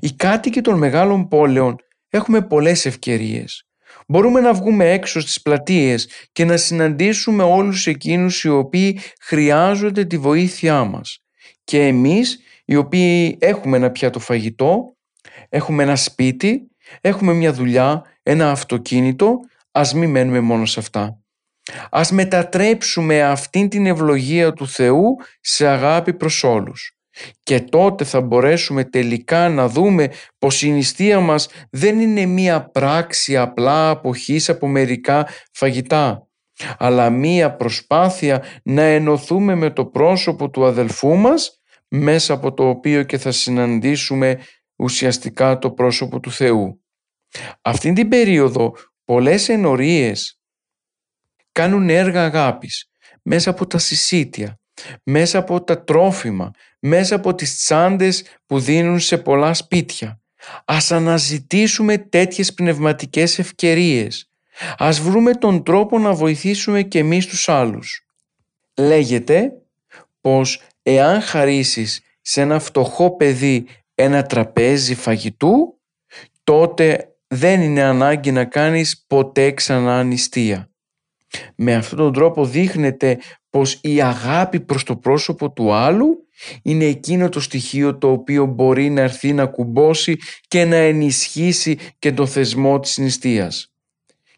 [0.00, 1.76] Οι κάτοικοι των μεγάλων πόλεων
[2.08, 3.66] έχουμε πολλές ευκαιρίες.
[4.08, 10.18] Μπορούμε να βγούμε έξω στις πλατείες και να συναντήσουμε όλους εκείνους οι οποίοι χρειάζονται τη
[10.18, 11.18] βοήθειά μας.
[11.64, 14.96] Και εμείς οι οποίοι έχουμε ένα πιάτο φαγητό,
[15.48, 16.68] έχουμε ένα σπίτι,
[17.00, 19.38] έχουμε μια δουλειά, ένα αυτοκίνητο,
[19.72, 21.20] ας μην μένουμε μόνο σε αυτά.
[21.90, 26.96] Ας μετατρέψουμε αυτήν την ευλογία του Θεού σε αγάπη προς όλους.
[27.42, 33.36] Και τότε θα μπορέσουμε τελικά να δούμε πως η νηστεία μας δεν είναι μία πράξη
[33.36, 36.28] απλά αποχής από μερικά φαγητά,
[36.78, 41.60] αλλά μία προσπάθεια να ενωθούμε με το πρόσωπο του αδελφού μας,
[41.96, 44.38] μέσα από το οποίο και θα συναντήσουμε
[44.76, 46.80] ουσιαστικά το πρόσωπο του Θεού.
[47.62, 50.40] Αυτήν την περίοδο πολλές ενορίες
[51.52, 52.90] κάνουν έργα αγάπης
[53.22, 54.58] μέσα από τα συσίτια,
[55.02, 60.20] μέσα από τα τρόφιμα, μέσα από τις τσάντες που δίνουν σε πολλά σπίτια.
[60.64, 64.30] Ας αναζητήσουμε τέτοιες πνευματικές ευκαιρίες.
[64.76, 68.06] Ας βρούμε τον τρόπο να βοηθήσουμε και εμείς τους άλλους.
[68.74, 69.52] Λέγεται
[70.20, 75.80] πως εάν χαρίσεις σε ένα φτωχό παιδί ένα τραπέζι φαγητού,
[76.44, 80.70] τότε δεν είναι ανάγκη να κάνεις ποτέ ξανά νηστεία.
[81.54, 83.18] Με αυτόν τον τρόπο δείχνεται
[83.50, 86.26] πως η αγάπη προς το πρόσωπο του άλλου
[86.62, 90.16] είναι εκείνο το στοιχείο το οποίο μπορεί να έρθει να κουμπώσει
[90.48, 93.72] και να ενισχύσει και το θεσμό της νηστείας.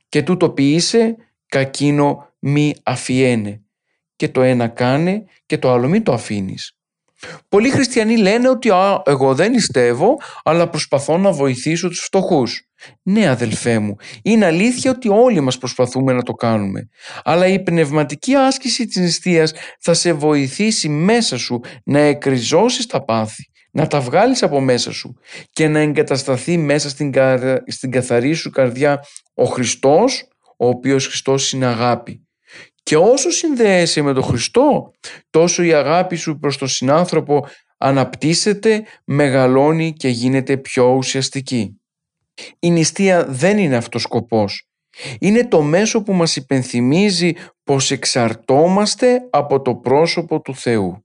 [0.08, 3.62] Και τούτο ποιήσε κακίνο μη αφιένε.
[4.18, 6.72] Και το ένα κάνε και το άλλο μη το αφήνεις.
[7.48, 8.70] Πολλοί χριστιανοί λένε ότι
[9.04, 12.62] εγώ δεν νηστεύω αλλά προσπαθώ να βοηθήσω τους φτωχούς.
[13.02, 16.88] Ναι αδελφέ μου, είναι αλήθεια ότι όλοι μας προσπαθούμε να το κάνουμε.
[17.24, 23.50] Αλλά η πνευματική άσκηση της νηστείας θα σε βοηθήσει μέσα σου να εκριζώσεις τα πάθη,
[23.70, 25.14] να τα βγάλεις από μέσα σου
[25.50, 27.12] και να εγκατασταθεί μέσα στην,
[27.66, 29.04] στην καθαρή σου καρδιά
[29.34, 32.27] ο Χριστός, ο οποίος Χριστός είναι αγάπη.
[32.88, 34.90] Και όσο συνδέεσαι με τον Χριστό,
[35.30, 37.46] τόσο η αγάπη σου προς τον συνάνθρωπο
[37.78, 41.80] αναπτύσσεται, μεγαλώνει και γίνεται πιο ουσιαστική.
[42.58, 44.68] Η νηστεία δεν είναι αυτός σκοπός.
[45.18, 47.32] Είναι το μέσο που μας υπενθυμίζει
[47.64, 51.04] πως εξαρτόμαστε από το πρόσωπο του Θεού.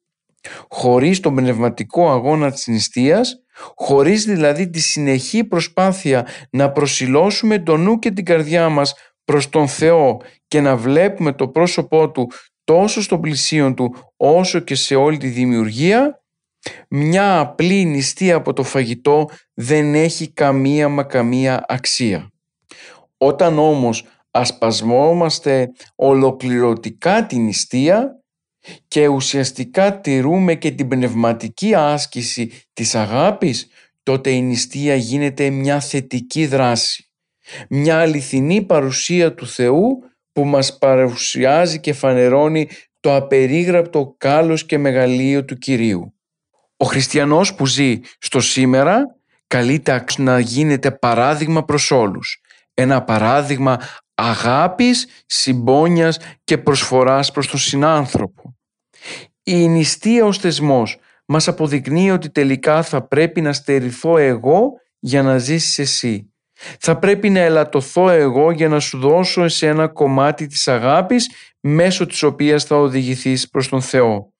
[0.69, 3.35] Χωρίς τον πνευματικό αγώνα της νηστείας,
[3.75, 8.93] χωρίς δηλαδή τη συνεχή προσπάθεια να προσιλώσουμε το νου και την καρδιά μας
[9.25, 12.31] προς τον Θεό και να βλέπουμε το πρόσωπό Του
[12.63, 16.23] τόσο στον πλησίον Του όσο και σε όλη τη δημιουργία,
[16.89, 22.31] μια απλή νηστεία από το φαγητό δεν έχει καμία μα καμία αξία.
[23.17, 28.19] Όταν όμως ασπασμόμαστε ολοκληρωτικά την νηστεία
[28.87, 33.67] και ουσιαστικά τηρούμε και την πνευματική άσκηση της αγάπης,
[34.03, 37.12] τότε η νηστεία γίνεται μια θετική δράση.
[37.69, 42.69] Μια αληθινή παρουσία του Θεού που μας παρουσιάζει και φανερώνει
[42.99, 46.13] το απερίγραπτο κάλος και μεγαλείο του Κυρίου.
[46.77, 49.17] Ο χριστιανός που ζει στο σήμερα
[49.47, 52.41] καλείται να γίνεται παράδειγμα προς όλους.
[52.73, 53.79] Ένα παράδειγμα
[54.15, 58.57] αγάπης, συμπόνιας και προσφοράς προς τον συνάνθρωπο.
[59.43, 65.37] Η νηστεία ως θεσμός μας αποδεικνύει ότι τελικά θα πρέπει να στερηθώ εγώ για να
[65.37, 66.32] ζήσεις εσύ.
[66.79, 72.05] Θα πρέπει να ελαττωθώ εγώ για να σου δώσω σε ένα κομμάτι της αγάπης μέσω
[72.05, 74.33] της οποίας θα οδηγηθείς προς τον Θεό.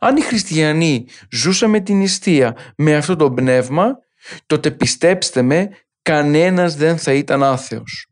[0.00, 3.98] Αν οι χριστιανοί ζούσαμε την νηστεία με αυτό το πνεύμα,
[4.46, 5.68] τότε πιστέψτε με,
[6.02, 8.06] κανένας δεν θα ήταν άθεος.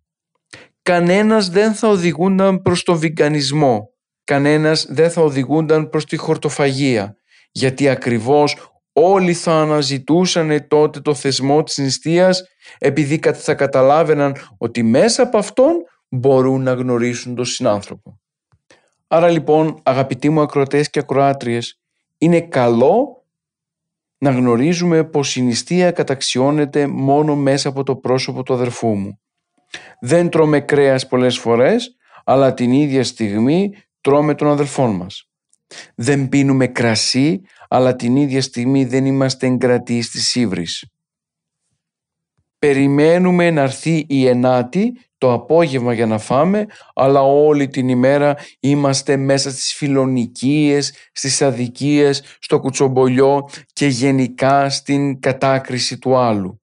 [0.82, 3.90] Κανένας δεν θα οδηγούνταν προς τον βιγκανισμό.
[4.24, 7.16] Κανένας δεν θα οδηγούνταν προς τη χορτοφαγία.
[7.52, 12.42] Γιατί ακριβώς όλοι θα αναζητούσαν τότε το θεσμό της νηστείας
[12.78, 15.72] επειδή θα καταλάβαιναν ότι μέσα από αυτόν
[16.08, 18.20] μπορούν να γνωρίσουν τον συνάνθρωπο.
[19.08, 21.80] Άρα λοιπόν αγαπητοί μου ακροατές και ακροάτριες
[22.18, 23.24] είναι καλό
[24.18, 29.20] να γνωρίζουμε πως η νηστεία καταξιώνεται μόνο μέσα από το πρόσωπο του αδερφού μου.
[30.00, 35.28] Δεν τρώμε κρέας πολλές φορές, αλλά την ίδια στιγμή τρώμε τον αδελφόν μας.
[35.94, 37.42] Δεν πίνουμε κρασί,
[37.74, 40.84] αλλά την ίδια στιγμή δεν είμαστε εγκρατοί της ύβρις.
[42.58, 49.16] Περιμένουμε να έρθει η ενάτη το απόγευμα για να φάμε, αλλά όλη την ημέρα είμαστε
[49.16, 56.60] μέσα στις φιλονικίες, στις αδικίες, στο κουτσομπολιό και γενικά στην κατάκριση του άλλου.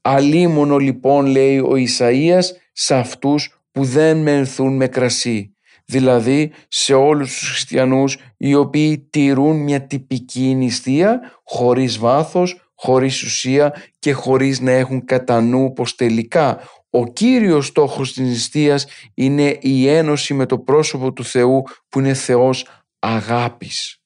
[0.00, 5.51] Αλίμονο λοιπόν λέει ο Ισαΐας σε αυτούς που δεν μενθούν με κρασί,
[5.84, 13.74] δηλαδή σε όλους τους χριστιανούς οι οποίοι τηρούν μια τυπική νηστεία χωρίς βάθος, χωρίς ουσία
[13.98, 16.60] και χωρίς να έχουν κατά νου πως τελικά
[16.90, 22.14] ο κύριος στόχος της νηστείας είναι η ένωση με το πρόσωπο του Θεού που είναι
[22.14, 22.66] Θεός
[22.98, 24.00] αγάπης.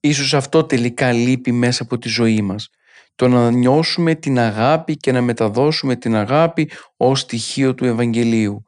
[0.00, 2.68] Ίσως αυτό τελικά λείπει μέσα από τη ζωή μας.
[3.14, 8.64] Το να νιώσουμε την αγάπη και να μεταδώσουμε την αγάπη ως στοιχείο του Ευαγγελίου.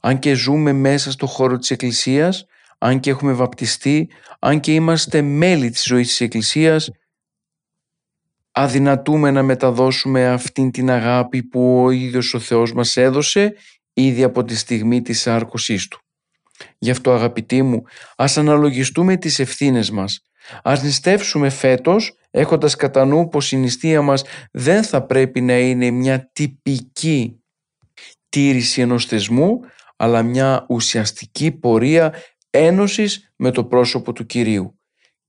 [0.00, 2.46] Αν και ζούμε μέσα στο χώρο της Εκκλησίας,
[2.78, 6.90] αν και έχουμε βαπτιστεί, αν και είμαστε μέλη της ζωής της Εκκλησίας,
[8.50, 13.54] αδυνατούμε να μεταδώσουμε αυτήν την αγάπη που ο ίδιος ο Θεός μας έδωσε
[13.92, 16.00] ήδη από τη στιγμή της άρκωσής Του.
[16.78, 17.82] Γι' αυτό αγαπητοί μου,
[18.16, 20.20] ας αναλογιστούμε τις ευθύνες μας.
[20.62, 25.90] Ας νηστεύσουμε φέτος έχοντας κατά νου πως η νηστεία μας δεν θα πρέπει να είναι
[25.90, 27.40] μια τυπική
[28.28, 29.60] τήρηση ενός θεσμού,
[29.96, 32.14] αλλά μια ουσιαστική πορεία
[32.50, 34.80] ένωσης με το πρόσωπο του Κυρίου.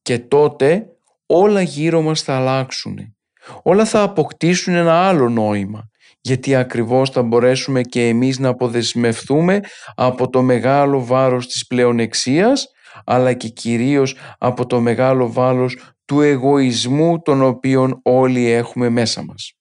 [0.02, 0.86] Και τότε
[1.26, 3.18] όλα γύρω μας θα αλλάξουν
[3.64, 5.90] όλα θα αποκτήσουν ένα άλλο νόημα
[6.22, 9.60] γιατί ακριβώς θα μπορέσουμε και εμείς να αποδεσμευτούμε
[9.96, 12.68] από το μεγάλο βάρος της πλεονεξίας
[13.06, 19.54] αλλά και κυρίως από το μεγάλο βάρος του εγωισμού τον οποίον όλοι έχουμε μέσα μας.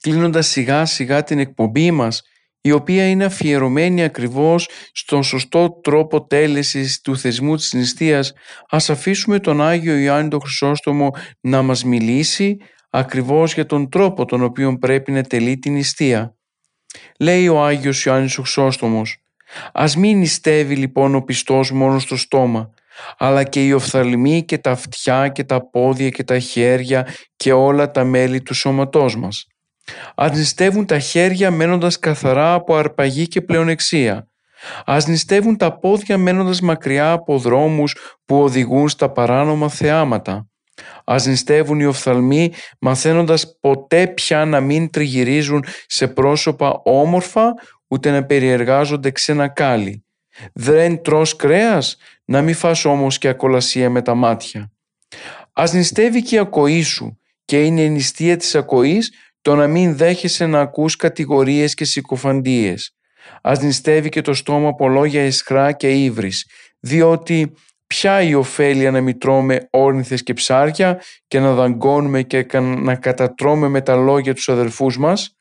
[0.00, 2.22] Κλείνοντας σιγά σιγά την εκπομπή μας
[2.60, 8.32] η οποία είναι αφιερωμένη ακριβώς στον σωστό τρόπο τέλεσης του θεσμού της νηστείας,
[8.68, 12.56] ας αφήσουμε τον Άγιο Ιωάννη τον Χρυσόστομο να μας μιλήσει
[12.90, 16.34] ακριβώς για τον τρόπο τον οποίο πρέπει να τελεί την νηστεία.
[17.18, 19.22] Λέει ο Άγιος Ιωάννης ο Χρυσόστομος
[19.72, 22.70] «Ας μην νηστεύει λοιπόν ο πιστός μόνος στο στόμα,
[23.18, 27.06] αλλά και οι οφθαλμοί και τα αυτιά και τα πόδια και τα χέρια
[27.36, 29.46] και όλα τα μέλη του σώματός μας.
[30.14, 34.28] Ας νηστεύουν τα χέρια μένοντας καθαρά από αρπαγή και πλεονεξία.
[34.84, 40.48] Ας νηστεύουν τα πόδια μένοντας μακριά από δρόμους που οδηγούν στα παράνομα θεάματα.
[41.04, 47.54] Ας νηστεύουν οι οφθαλμοί μαθαίνοντας ποτέ πια να μην τριγυρίζουν σε πρόσωπα όμορφα
[47.88, 50.04] ούτε να περιεργάζονται ξένα κάλλη.
[50.52, 54.70] Δεν τρως κρέας, να μην φας όμως και ακολασία με τα μάτια.
[55.52, 59.12] Ας νηστεύει και η ακοή σου και είναι η νηστεία της ακοής
[59.42, 62.92] το να μην δέχεσαι να ακούς κατηγορίες και συκοφαντίες.
[63.42, 66.46] Ας νηστεύει και το στόμα από λόγια εσχρά και ύβρις,
[66.80, 67.52] διότι
[67.86, 73.68] ποια η ωφέλεια να μην τρώμε όρνηθες και ψάρια και να δαγκώνουμε και να κατατρώμε
[73.68, 75.36] με τα λόγια τους αδελφούς μας;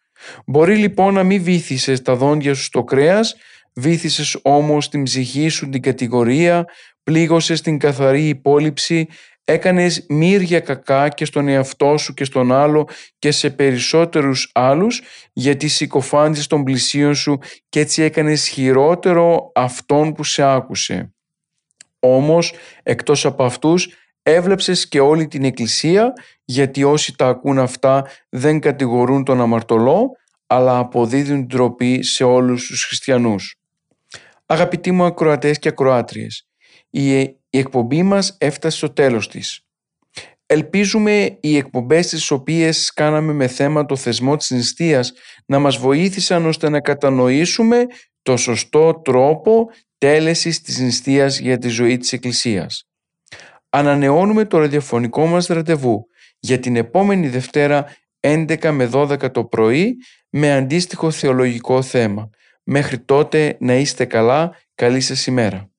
[0.45, 3.35] Μπορεί λοιπόν να μην βήθησες τα δόντια σου στο κρέας,
[3.73, 6.65] βήθησες όμως την ψυχή σου την κατηγορία,
[7.03, 9.07] πλήγωσες την καθαρή υπόλοιψη,
[9.49, 12.87] έκανες μύρια κακά και στον εαυτό σου και στον άλλο
[13.19, 15.01] και σε περισσότερους άλλους
[15.33, 17.39] γιατί συκοφάντησες τον πλησίον σου
[17.69, 21.13] και έτσι έκανες χειρότερο αυτόν που σε άκουσε.
[21.99, 23.89] Όμως, εκτός από αυτούς,
[24.23, 26.13] έβλεψες και όλη την Εκκλησία,
[26.45, 30.11] γιατί όσοι τα ακούν αυτά δεν κατηγορούν τον αμαρτωλό,
[30.47, 33.55] αλλά αποδίδουν ντροπή σε όλους τους χριστιανούς.
[34.45, 36.47] Αγαπητοί μου ακροατές και ακροάτριες,
[36.89, 39.61] η, η εκπομπή μας έφτασε στο τέλος της.
[40.45, 45.13] Ελπίζουμε οι εκπομπές τις οποίες κάναμε με θέμα το θεσμό της νηστείας
[45.45, 47.85] να μας βοήθησαν ώστε να κατανοήσουμε
[48.21, 52.87] το σωστό τρόπο τέλεσης της νηστείας για τη ζωή της Εκκλησίας.
[53.69, 56.07] Ανανεώνουμε το ραδιοφωνικό μας ραντεβού
[56.39, 57.85] για την επόμενη Δευτέρα
[58.19, 59.95] 11 με 12 το πρωί
[60.29, 62.29] με αντίστοιχο θεολογικό θέμα.
[62.63, 65.69] Μέχρι τότε να είστε καλά, καλή σας ημέρα.